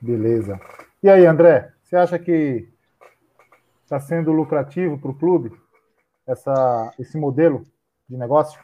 [0.00, 0.60] Beleza.
[1.02, 2.68] E aí, André, você acha que
[3.84, 5.58] está sendo lucrativo para o clube
[6.26, 7.66] essa, esse modelo?
[8.08, 8.60] de negócio?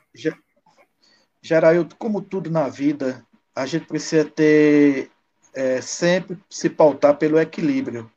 [1.42, 3.24] Geraildo, como tudo na vida,
[3.54, 5.10] a gente precisa ter
[5.52, 8.10] é, sempre se pautar pelo equilíbrio.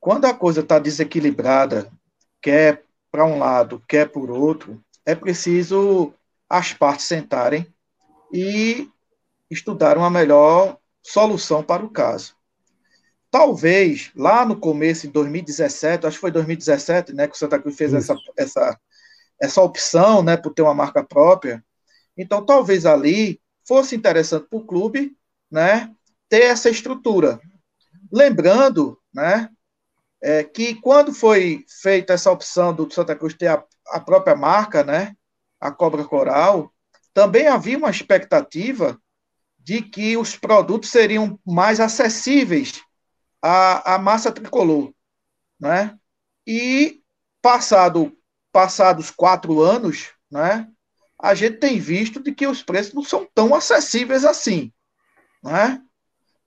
[0.00, 1.92] Quando a coisa está desequilibrada,
[2.40, 6.14] quer para um lado, quer por outro, é preciso
[6.50, 7.72] as partes sentarem
[8.32, 8.90] e
[9.48, 12.34] estudar uma melhor solução para o caso.
[13.30, 17.76] Talvez lá no começo, em 2017, acho que foi 2017, né, que o Santa Cruz
[17.76, 18.78] fez essa, essa
[19.40, 21.64] essa opção, né, por ter uma marca própria.
[22.16, 25.16] Então, talvez ali fosse interessante para o clube,
[25.50, 25.90] né,
[26.28, 27.40] ter essa estrutura.
[28.12, 29.48] Lembrando, né,
[30.22, 34.84] é, que quando foi feita essa opção do Santa Cruz ter a, a própria marca,
[34.84, 35.16] né,
[35.60, 36.72] a Cobra Coral,
[37.12, 39.00] também havia uma expectativa
[39.58, 42.80] de que os produtos seriam mais acessíveis
[43.42, 44.92] à, à massa tricolor,
[45.60, 45.96] né?
[46.46, 47.02] E
[47.42, 48.16] passado
[48.52, 50.68] passados quatro anos, né?
[51.18, 54.72] A gente tem visto de que os preços não são tão acessíveis assim,
[55.42, 55.80] né?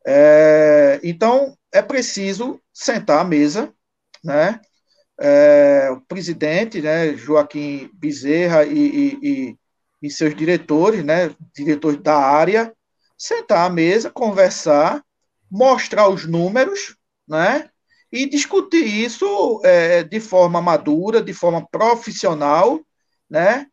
[0.05, 3.74] É, então é preciso sentar à mesa,
[4.24, 4.59] né?
[5.20, 9.57] É, o presidente, né, Joaquim Bezerra e, e, e,
[10.01, 12.74] e seus diretores, né, diretores da área,
[13.18, 15.03] sentar à mesa, conversar,
[15.49, 16.97] mostrar os números,
[17.28, 17.70] né,
[18.11, 22.80] e discutir isso é, de forma madura, de forma profissional,
[23.30, 23.68] né,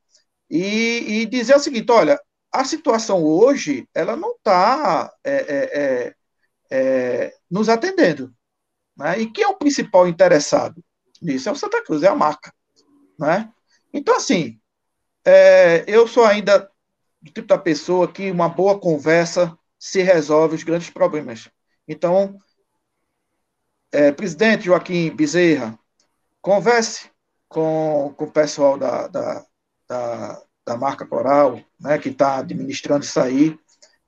[0.49, 2.20] e, e, dizer o seguinte, olha,
[2.53, 6.14] a situação hoje, ela não está é, é, é,
[6.70, 8.32] é, nos atendendo,
[8.97, 10.82] né, e quem é o principal interessado
[11.21, 11.49] nisso?
[11.49, 12.53] É o Santa Cruz, é a marca,
[13.18, 13.53] né,
[13.93, 14.59] então, assim,
[15.25, 16.71] é, eu sou ainda
[17.21, 21.51] do tipo da pessoa que uma boa conversa se resolve os grandes problemas.
[21.87, 22.39] Então,
[23.93, 25.79] é, presidente Joaquim Bezerra,
[26.41, 27.11] converse
[27.49, 29.45] com, com o pessoal da, da,
[29.89, 33.59] da, da marca Coral, né, que está administrando isso aí,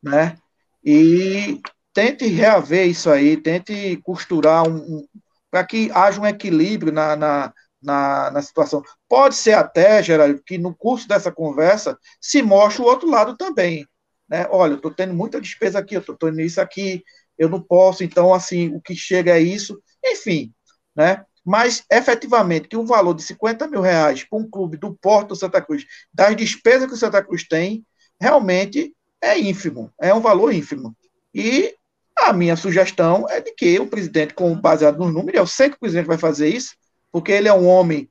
[0.03, 0.37] né,
[0.85, 1.61] e
[1.93, 5.09] tente reaver isso aí, tente costurar um, um
[5.53, 8.83] para que haja um equilíbrio na, na, na, na situação.
[9.07, 13.87] Pode ser até, Geraldo, que no curso dessa conversa se mostre o outro lado também.
[14.27, 14.47] Né?
[14.51, 17.05] Olha, eu estou tendo muita despesa aqui, eu estou tendo isso aqui,
[17.37, 20.55] eu não posso, então, assim, o que chega é isso, enfim,
[20.97, 21.25] né?
[21.45, 25.61] Mas, efetivamente, que o valor de 50 mil reais para um clube do Porto Santa
[25.61, 25.85] Cruz,
[26.15, 27.85] das despesas que o Santa Cruz tem,
[28.19, 30.97] realmente é ínfimo, é um valor ínfimo.
[31.35, 31.75] E
[32.19, 35.77] a minha sugestão é de que o presidente, com baseado nos números, eu sei que
[35.77, 36.77] o presidente vai fazer isso,
[37.11, 38.09] porque ele é um homem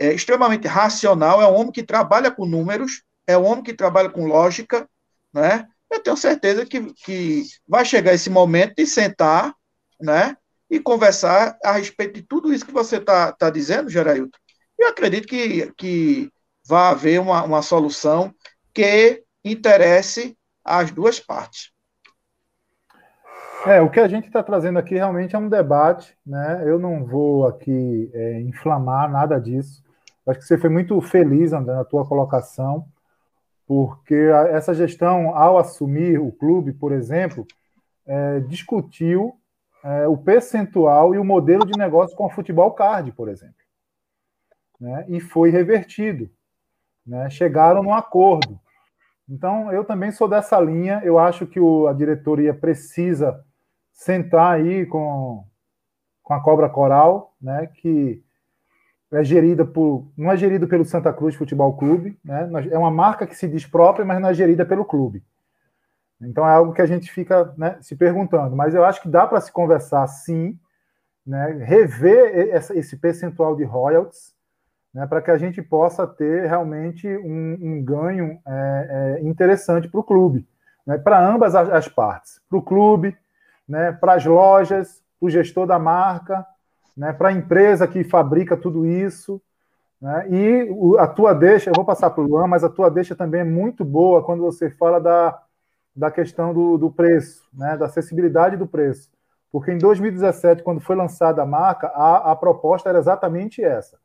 [0.00, 4.10] é, extremamente racional, é um homem que trabalha com números, é um homem que trabalha
[4.10, 4.88] com lógica,
[5.32, 5.66] né?
[5.90, 9.54] Eu tenho certeza que, que vai chegar esse momento de sentar,
[10.00, 10.36] né?
[10.70, 14.38] E conversar a respeito de tudo isso que você está tá dizendo, Gerailton.
[14.78, 16.30] Eu acredito que, que
[16.64, 18.32] vai haver uma, uma solução
[18.72, 21.72] que interesse as duas partes.
[23.66, 26.62] É, o que a gente está trazendo aqui realmente é um debate, né?
[26.64, 29.84] Eu não vou aqui é, inflamar nada disso.
[30.26, 32.86] Acho que você foi muito feliz, André, na tua colocação,
[33.66, 37.46] porque a, essa gestão, ao assumir o clube, por exemplo,
[38.06, 39.34] é, discutiu
[39.84, 43.54] é, o percentual e o modelo de negócio com o futebol card, por exemplo.
[44.80, 45.04] Né?
[45.08, 46.30] E foi revertido.
[47.06, 47.28] Né?
[47.28, 48.58] Chegaram num acordo.
[49.28, 51.02] Então, eu também sou dessa linha.
[51.04, 53.44] Eu acho que o, a diretoria precisa
[54.00, 55.44] sentar aí com,
[56.22, 58.22] com a Cobra Coral, né, que
[59.12, 60.10] é gerida por.
[60.16, 63.66] não é gerida pelo Santa Cruz Futebol Clube, né, é uma marca que se diz
[63.66, 65.22] própria, mas não é gerida pelo clube.
[66.18, 68.56] Então é algo que a gente fica né, se perguntando.
[68.56, 70.58] Mas eu acho que dá para se conversar sim,
[71.26, 74.34] né, rever esse percentual de royalties,
[74.94, 80.00] né, para que a gente possa ter realmente um, um ganho é, é, interessante para
[80.00, 80.48] o clube,
[80.86, 83.14] né, para ambas as, as partes, para o clube,
[83.70, 86.44] né, para as lojas, para o gestor da marca,
[86.96, 89.40] né, para a empresa que fabrica tudo isso.
[90.00, 93.14] Né, e a tua deixa, eu vou passar para o Luan, mas a tua deixa
[93.14, 95.40] também é muito boa quando você fala da,
[95.94, 99.08] da questão do, do preço, né, da acessibilidade do preço.
[99.52, 103.98] Porque em 2017, quando foi lançada a marca, a, a proposta era exatamente essa: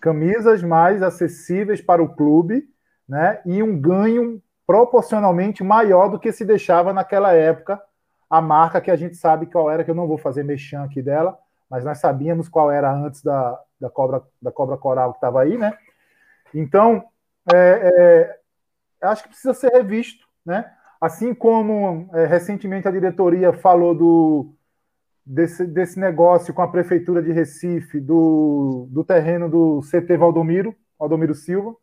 [0.00, 2.68] camisas mais acessíveis para o clube
[3.08, 7.80] né, e um ganho proporcionalmente maior do que se deixava naquela época
[8.32, 11.02] a marca que a gente sabe qual era, que eu não vou fazer mexão aqui
[11.02, 15.42] dela, mas nós sabíamos qual era antes da, da, cobra, da cobra coral que estava
[15.42, 15.76] aí, né?
[16.54, 17.04] Então,
[17.52, 18.38] é,
[19.02, 20.64] é, acho que precisa ser revisto, né?
[20.98, 24.54] Assim como é, recentemente a diretoria falou do,
[25.26, 31.34] desse, desse negócio com a prefeitura de Recife, do, do terreno do CT Valdomiro, Valdomiro
[31.34, 31.76] Silva.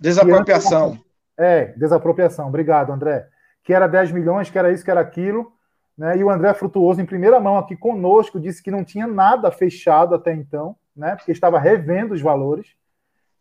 [0.00, 0.98] Desapropriação.
[1.38, 2.48] é, desapropriação.
[2.48, 3.28] Obrigado, André.
[3.62, 5.54] Que era 10 milhões, que era isso, que era aquilo.
[5.96, 6.18] Né?
[6.18, 10.14] E o André Frutuoso, em primeira mão aqui conosco, disse que não tinha nada fechado
[10.14, 11.16] até então, né?
[11.16, 12.74] porque estava revendo os valores.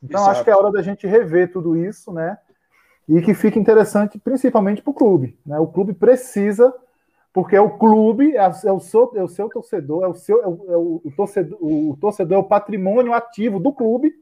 [0.02, 0.32] Então, Exato.
[0.32, 2.38] acho que é hora da gente rever tudo isso, né?
[3.08, 5.38] E que fique interessante, principalmente para o clube.
[5.46, 5.60] Né?
[5.60, 6.74] O clube precisa,
[7.34, 10.42] porque é o clube, é, é, o, seu, é o seu torcedor, é o seu
[10.42, 14.14] é o, é o, torcedor, o torcedor é o patrimônio ativo do clube,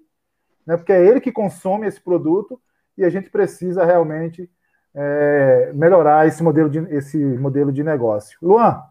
[0.66, 0.76] né?
[0.76, 2.60] porque é ele que consome esse produto
[2.98, 4.50] e a gente precisa realmente
[4.96, 8.38] é, melhorar esse modelo, de, esse modelo de negócio.
[8.42, 8.84] Luan,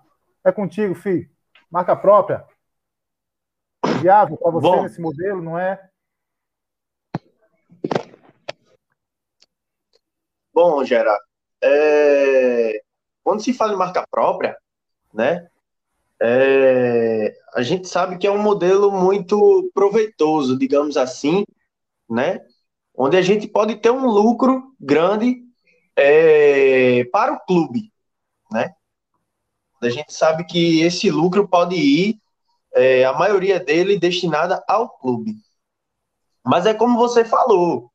[0.45, 1.29] é contigo, filho.
[1.71, 2.45] Marca própria.
[4.01, 5.81] viável para você Bom, nesse modelo, não é?
[10.53, 11.23] Bom, Gerard,
[11.63, 12.83] é...
[13.25, 14.57] quando se fala em marca própria,
[15.15, 15.49] né,
[16.21, 17.35] é...
[17.55, 21.45] a gente sabe que é um modelo muito proveitoso, digamos assim,
[22.09, 22.45] né,
[22.95, 25.43] onde a gente pode ter um lucro grande
[25.97, 27.05] é...
[27.13, 27.93] para o clube,
[28.51, 28.75] né.
[29.81, 32.21] A gente sabe que esse lucro pode ir,
[32.75, 35.35] é, a maioria dele destinada ao clube.
[36.45, 37.91] Mas é como você falou,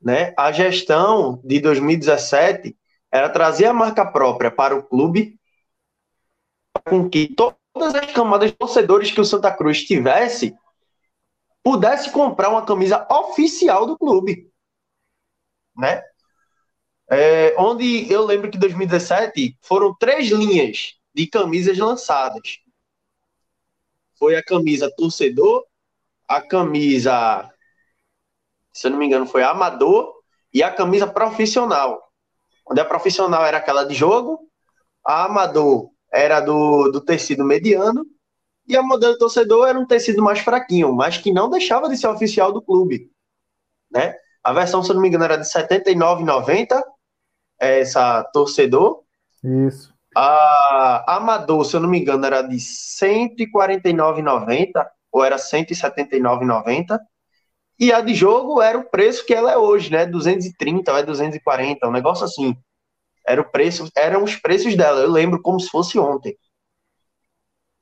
[0.00, 0.32] né?
[0.36, 2.76] A gestão de 2017
[3.10, 5.38] era trazer a marca própria para o clube,
[6.84, 10.56] com que todas as camadas de torcedores que o Santa Cruz tivesse
[11.62, 14.50] pudesse comprar uma camisa oficial do clube,
[15.76, 16.02] né?
[17.10, 22.58] É, onde eu lembro que 2017 foram três linhas de camisas lançadas.
[24.18, 25.64] Foi a camisa torcedor,
[26.26, 27.50] a camisa
[28.78, 30.14] se eu não me engano, foi amador
[30.54, 32.00] e a camisa profissional.
[32.64, 34.48] Onde a profissional era aquela de jogo,
[35.04, 38.06] a amador era do, do tecido mediano
[38.68, 42.06] e a modelo torcedor era um tecido mais fraquinho, mas que não deixava de ser
[42.06, 43.10] oficial do clube.
[43.90, 44.14] Né?
[44.44, 46.80] A versão, se eu não me engano, era de R$ 79,90,
[47.58, 49.02] essa torcedor.
[49.42, 49.96] Isso.
[50.16, 56.98] A Amador, se eu não me engano, era de R$ 149,90 ou era R$ 179,90.
[57.78, 60.04] E a de jogo era o preço que ela é hoje, né?
[60.04, 62.56] 230 ou é 240, um negócio assim.
[63.26, 65.00] Era o preço, eram os preços dela.
[65.00, 66.36] Eu lembro como se fosse ontem.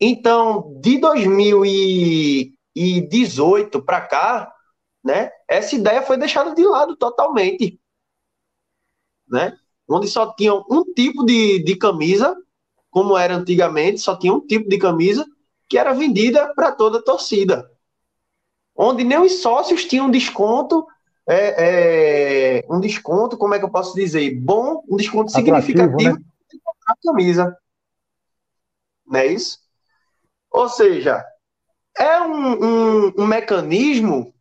[0.01, 4.53] Então, de 2018 para cá,
[5.03, 5.31] né?
[5.49, 7.81] Essa ideia foi deixada de lado totalmente,
[9.27, 9.57] né?
[9.89, 12.37] Onde só tinha um tipo de, de camisa,
[12.91, 15.27] como era antigamente, só tinha um tipo de camisa
[15.69, 17.71] que era vendida para toda a torcida
[18.77, 20.87] onde nem os sócios tinham desconto,
[21.27, 24.39] é, é, um desconto, como é que eu posso dizer?
[24.39, 26.25] Bom, um desconto Atrativo, significativo né?
[26.87, 27.57] a camisa.
[29.07, 29.59] Não é isso?
[30.51, 31.25] Ou seja,
[31.97, 34.33] é um, um, um mecanismo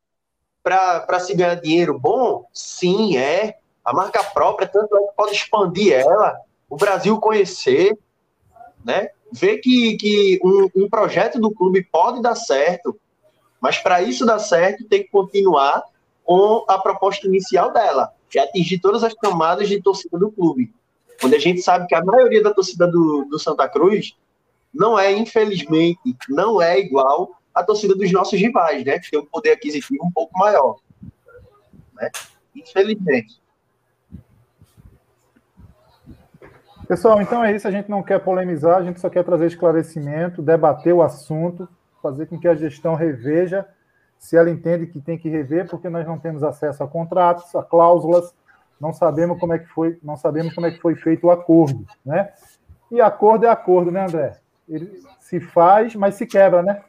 [0.61, 2.47] para se ganhar dinheiro bom?
[2.53, 3.57] Sim, é.
[3.85, 6.35] A marca própria, tanto é que pode expandir ela,
[6.67, 7.97] o Brasil conhecer,
[8.83, 9.09] né?
[9.31, 12.99] Ver que, que um, um projeto do clube pode dar certo,
[13.61, 15.83] mas para isso dar certo, tem que continuar
[16.23, 20.73] com a proposta inicial dela, que é atingir todas as camadas de torcida do clube.
[21.23, 24.15] Onde a gente sabe que a maioria da torcida do, do Santa Cruz
[24.73, 28.99] não é, infelizmente, não é igual à torcida dos nossos rivais, né?
[28.99, 30.77] Que tem um poder aquisitivo um pouco maior.
[31.93, 32.09] Né?
[32.55, 33.39] Infelizmente.
[36.87, 37.67] Pessoal, então é isso.
[37.67, 41.67] A gente não quer polemizar, a gente só quer trazer esclarecimento, debater o assunto
[42.05, 43.65] fazer com que a gestão reveja
[44.19, 47.63] se ela entende que tem que rever, porque nós não temos acesso a contratos, a
[47.63, 48.33] cláusulas,
[48.79, 51.85] não sabemos como é que foi, não sabemos como é que foi feito o acordo,
[52.05, 52.31] né?
[52.91, 54.37] E acordo é acordo, né, André?
[54.69, 56.81] Ele se faz, mas se quebra, né?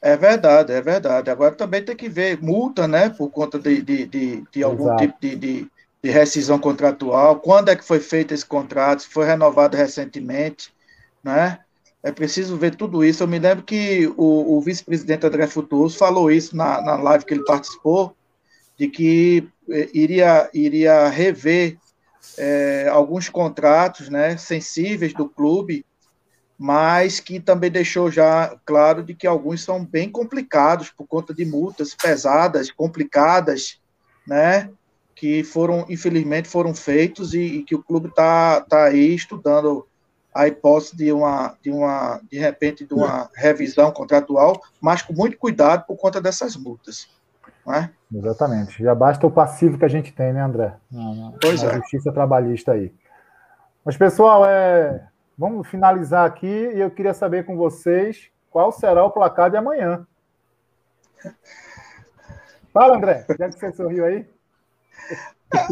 [0.00, 1.30] É verdade, é verdade.
[1.30, 5.02] Agora também tem que ver multa, né, por conta de, de, de, de algum Exato.
[5.02, 5.71] tipo de, de,
[6.02, 10.72] de, rescisão contratual, quando é que foi feito esse contrato, se foi renovado recentemente,
[11.22, 11.60] né?
[12.02, 13.22] É preciso ver tudo isso.
[13.22, 17.32] Eu me lembro que o, o vice-presidente André Futuoso falou isso na, na live que
[17.32, 18.16] ele participou,
[18.76, 21.78] de que eh, iria, iria rever
[22.36, 25.84] é, alguns contratos né, sensíveis do clube,
[26.58, 31.44] mas que também deixou já claro de que alguns são bem complicados por conta de
[31.44, 33.80] multas pesadas, complicadas,
[34.26, 34.70] né,
[35.22, 39.86] que foram, infelizmente, foram feitos e, e que o clube está tá aí estudando
[40.34, 45.38] a hipótese de uma, de uma, de repente, de uma revisão contratual, mas com muito
[45.38, 47.08] cuidado por conta dessas multas.
[47.68, 47.88] É?
[48.12, 48.82] Exatamente.
[48.82, 50.74] Já basta o passivo que a gente tem, né, André?
[50.90, 51.74] Na, na, pois na é.
[51.76, 52.92] justiça trabalhista aí.
[53.84, 55.06] Mas, pessoal, é...
[55.38, 60.04] vamos finalizar aqui e eu queria saber com vocês qual será o placar de amanhã.
[62.74, 64.32] Fala, André, já que você sorriu aí.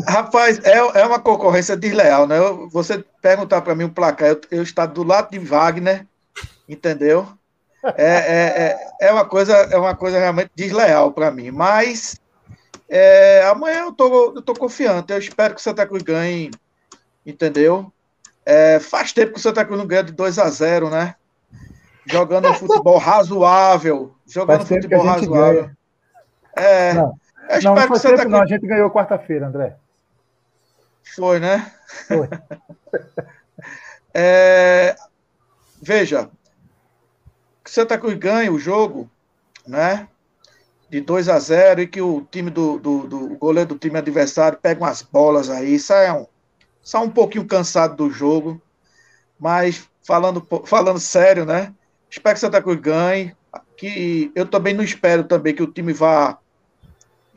[0.07, 2.39] Rapaz, é, é uma concorrência desleal, né?
[2.39, 6.07] Eu, você perguntar para mim o placar, eu, eu estar do lado de Wagner,
[6.69, 7.27] entendeu?
[7.97, 11.51] É, é, é, é, uma coisa, é uma coisa realmente desleal para mim.
[11.51, 12.21] Mas
[12.89, 15.13] é, amanhã eu tô, eu tô confiante.
[15.13, 16.51] Eu espero que o Santa Cruz ganhe,
[17.25, 17.91] entendeu?
[18.45, 21.15] É, faz tempo que o Santa Cruz não ganha de 2 a 0 né?
[22.05, 24.15] Jogando um futebol razoável.
[24.27, 25.63] Jogando futebol razoável.
[25.63, 25.77] Ganha.
[26.57, 26.95] É.
[26.95, 27.20] Não.
[27.51, 28.43] Eu não, não foi tempo, não.
[28.43, 29.77] A gente ganhou quarta-feira, André.
[31.15, 31.73] Foi, né?
[32.07, 32.29] Foi.
[34.15, 34.95] é,
[35.83, 36.31] veja,
[37.65, 39.11] Santa Cruz ganhe o jogo,
[39.67, 40.09] né?
[40.89, 44.59] De 2 a 0 e que o time do, do, do goleiro do time adversário
[44.61, 45.75] pegue umas bolas aí.
[45.75, 46.27] Isso é um,
[46.83, 48.61] só um pouquinho cansado do jogo.
[49.39, 51.73] Mas falando, falando sério, né?
[52.09, 53.35] Espero que Santa Cruz ganhe.
[53.77, 56.39] Que eu também não espero também que o time vá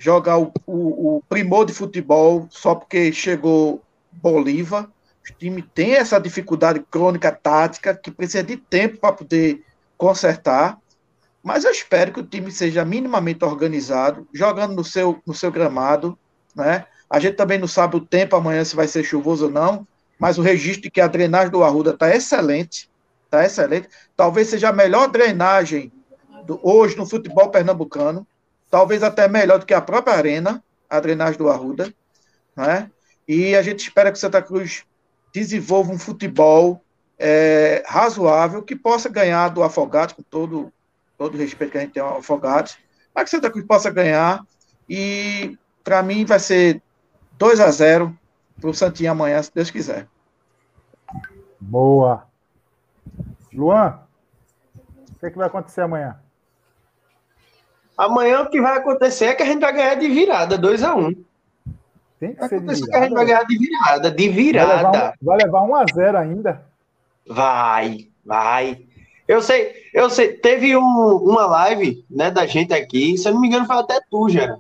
[0.04, 3.82] jogar o, o, o primor de futebol só porque chegou
[4.12, 4.84] Bolívar.
[4.84, 9.64] O time tem essa dificuldade crônica tática que precisa de tempo para poder
[9.98, 10.78] consertar.
[11.42, 16.20] Mas eu espero que o time seja minimamente organizado, jogando no seu, no seu gramado,
[16.54, 16.86] né?
[17.10, 19.88] A gente também não sabe o tempo amanhã se vai ser chuvoso ou não,
[20.20, 22.90] mas o registro de que a drenagem do Arruda está excelente,
[23.24, 23.88] está excelente.
[24.18, 25.92] Talvez seja a melhor drenagem
[26.46, 28.28] do, hoje no futebol pernambucano,
[28.74, 31.94] talvez até melhor do que a própria arena, a drenagem do Arruda,
[32.56, 32.90] né?
[33.28, 34.84] E a gente espera que Santa Cruz
[35.32, 36.84] desenvolva um futebol
[37.20, 40.74] é, razoável que possa ganhar do Afogados, com todo,
[41.20, 42.76] todo o respeito que a gente tem ao Afogados,
[43.14, 44.44] mas que Santa Cruz possa ganhar.
[44.90, 46.82] E para mim vai ser
[47.38, 48.18] 2 a 0
[48.60, 50.08] para o Santinho amanhã, se Deus quiser.
[51.62, 52.26] Boa.
[53.54, 54.00] Luan,
[54.76, 56.23] o que, é que vai acontecer amanhã?
[57.98, 60.96] Amanhã o que vai acontecer é que a gente vai ganhar de virada, 2 a
[60.96, 61.24] 1 um.
[62.20, 62.90] Tem que ser de virada.
[62.90, 65.14] Que a gente vai ganhar de virada, de virada.
[65.22, 66.66] Vai levar 1 um, a 0 ainda.
[67.28, 68.82] Vai, vai.
[69.28, 70.34] Eu sei, eu sei.
[70.34, 74.00] Teve um, uma live né, da gente aqui, se eu não me engano, foi até
[74.10, 74.60] tu, Gera.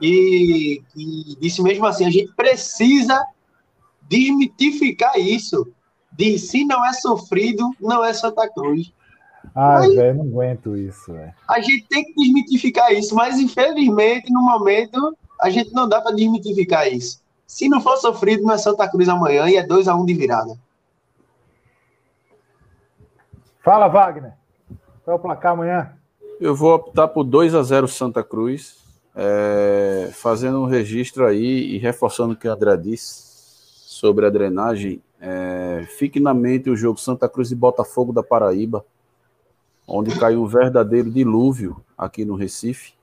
[0.00, 3.24] E, e disse mesmo assim: a gente precisa
[4.08, 5.66] desmitificar isso.
[6.12, 8.92] De se não é sofrido, não é Santa Cruz.
[9.54, 11.32] Ai, velho, não aguento isso, velho.
[11.48, 16.14] A gente tem que desmitificar isso, mas infelizmente, no momento, a gente não dá para
[16.14, 17.22] desmitificar isso.
[17.46, 20.06] Se não for sofrido, não é Santa Cruz amanhã e é 2 a 1 um
[20.06, 20.58] de virada.
[23.62, 24.32] Fala, Wagner.
[25.04, 25.92] Qual é o placar amanhã?
[26.40, 28.76] Eu vou optar por 2 a 0 Santa Cruz,
[29.14, 33.22] é, fazendo um registro aí e reforçando o que o André disse
[33.86, 35.00] sobre a drenagem.
[35.20, 38.84] É, fique na mente o jogo Santa Cruz e Botafogo da Paraíba,
[39.86, 42.94] onde caiu um verdadeiro dilúvio aqui no Recife,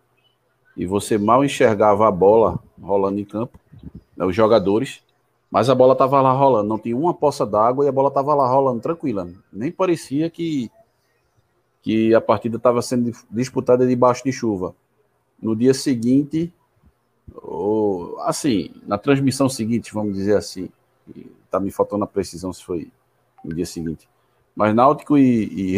[0.75, 3.59] e você mal enxergava a bola rolando em campo,
[4.15, 5.03] né, os jogadores,
[5.49, 8.33] mas a bola estava lá rolando, não tinha uma poça d'água e a bola estava
[8.33, 9.29] lá rolando tranquila.
[9.51, 10.71] Nem parecia que,
[11.81, 14.73] que a partida estava sendo disputada debaixo de chuva.
[15.41, 16.53] No dia seguinte,
[17.35, 20.69] ou, assim, na transmissão seguinte, vamos dizer assim,
[21.43, 22.89] está me faltando a precisão se foi
[23.43, 24.07] no dia seguinte.
[24.55, 25.71] Mas Náutico e, e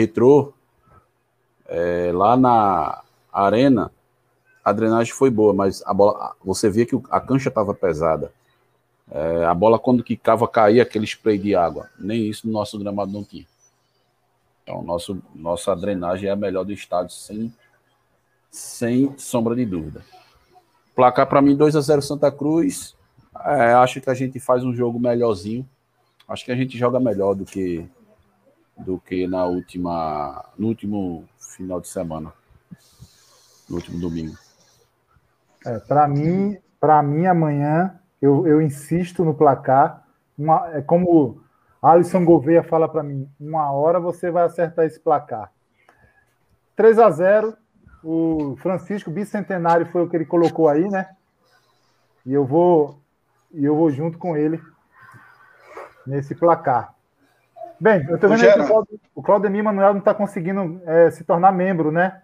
[1.67, 3.91] é, lá na arena,
[4.63, 8.31] a drenagem foi boa, mas a bola, você via que a cancha estava pesada.
[9.11, 11.89] É, a bola, quando quicava, caía aquele spray de água.
[11.99, 13.45] Nem isso no nosso gramado não tinha.
[14.63, 17.53] Então, nosso, nossa drenagem é a melhor do estado, sem,
[18.49, 20.01] sem sombra de dúvida.
[20.95, 22.95] Placar para mim 2 a 0 Santa Cruz.
[23.45, 25.67] É, acho que a gente faz um jogo melhorzinho.
[26.27, 27.85] Acho que a gente joga melhor do que
[28.77, 32.33] do que na última no último final de semana,
[33.69, 34.35] no último domingo.
[35.65, 40.05] É, para mim, para mim amanhã eu, eu insisto no placar.
[40.37, 41.41] Uma, é como
[41.81, 45.51] Alisson Gouveia fala para mim: uma hora você vai acertar esse placar.
[46.75, 47.57] 3 a 0
[48.03, 51.09] o Francisco Bicentenário foi o que ele colocou aí, né?
[52.25, 52.99] E eu vou
[53.53, 54.61] e eu vou junto com ele
[56.05, 56.92] nesse placar.
[57.79, 61.91] Bem, eu estou vendo que o Claudemir Manuel não está conseguindo é, se tornar membro,
[61.91, 62.21] né?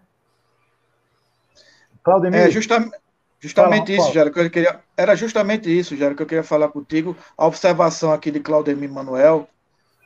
[2.03, 2.39] Claudemir.
[2.39, 2.95] É, justamente,
[3.39, 4.80] Justamente fala, isso, Jairo, que eu queria.
[4.97, 7.15] Era justamente isso, Jairo, que eu queria falar contigo.
[7.38, 9.47] A observação aqui de Claudemir Manuel,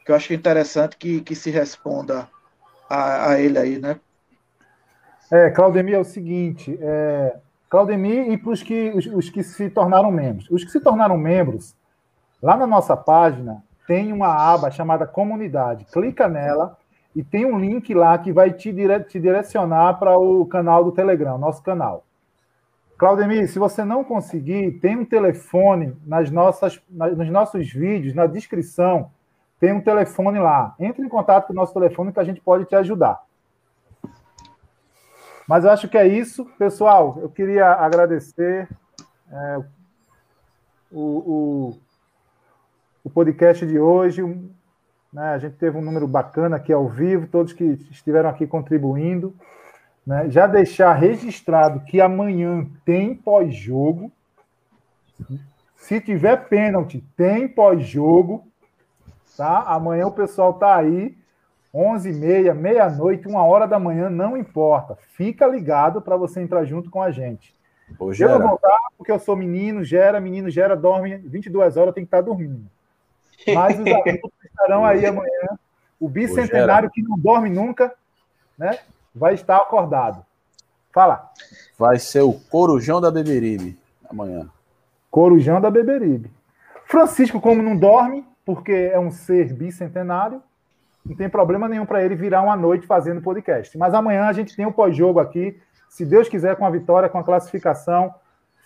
[0.06, 2.28] que eu acho que é interessante que, que se responda
[2.88, 4.00] a, a ele aí, né?
[5.32, 7.36] É, Claudemir, é o seguinte, é,
[7.68, 10.48] Claudemir e para os que, os, os, que se tornaram membros.
[10.52, 11.76] Os que se tornaram membros,
[12.40, 15.86] lá na nossa página, tem uma aba chamada Comunidade.
[15.86, 16.78] Clica nela
[17.16, 20.92] e tem um link lá que vai te, dire, te direcionar para o canal do
[20.92, 22.06] Telegram, nosso canal.
[22.98, 29.12] Claudemir, se você não conseguir, tem um telefone nas nossas, nos nossos vídeos, na descrição,
[29.60, 30.76] tem um telefone lá.
[30.80, 33.22] Entre em contato com o nosso telefone que a gente pode te ajudar.
[35.48, 37.18] Mas eu acho que é isso, pessoal.
[37.22, 38.70] Eu queria agradecer
[39.30, 39.58] é,
[40.92, 41.80] o, o,
[43.04, 44.24] o, podcast de hoje.
[45.12, 45.30] Né?
[45.30, 49.36] A gente teve um número bacana aqui ao vivo, todos que estiveram aqui contribuindo.
[50.06, 50.30] Né?
[50.30, 54.12] Já deixar registrado que amanhã tem pós-jogo.
[55.76, 58.48] Se tiver pênalti, tem pós-jogo.
[59.36, 59.64] Tá?
[59.64, 61.16] Amanhã o pessoal tá aí
[61.74, 64.96] 11 e meia, meia-noite, uma hora da manhã, não importa.
[64.96, 67.56] Fica ligado para você entrar junto com a gente.
[68.00, 72.04] Ô, Eu vou voltar porque eu sou menino, gera, menino gera, dorme 22 horas, tem
[72.04, 72.70] que estar dormindo.
[73.54, 75.58] Mas os adultos estarão aí amanhã.
[76.00, 77.94] O bicentenário que não dorme nunca,
[78.58, 78.80] né?
[79.14, 80.26] Vai estar acordado.
[80.92, 81.32] Fala.
[81.78, 84.48] vai ser o Corujão da Beberibe amanhã.
[85.10, 86.32] Corujão da Beberibe.
[86.86, 90.42] Francisco, como não dorme, porque é um ser bicentenário,
[91.06, 93.78] não tem problema nenhum para ele virar uma noite fazendo podcast.
[93.78, 95.60] Mas amanhã a gente tem o pós-jogo aqui,
[95.90, 98.14] se Deus quiser, com a vitória, com a classificação.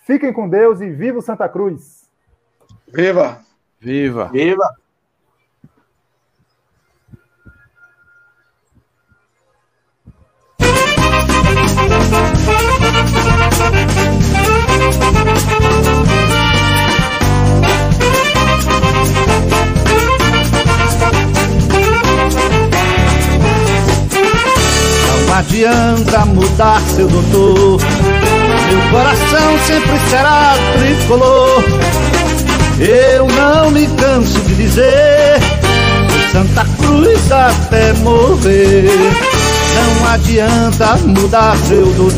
[0.04, 2.08] Fiquem com Deus e viva o Santa Cruz!
[2.86, 3.40] Viva!
[3.80, 4.28] Viva!
[4.32, 4.74] Viva!
[25.26, 27.80] Não adianta mudar, seu doutor.
[28.68, 31.87] Meu coração sempre será tricolor.
[32.80, 35.38] Eu não me canso de dizer:
[36.32, 38.88] Santa Cruz até morrer.
[39.74, 42.12] Não adianta mudar, seu doutor.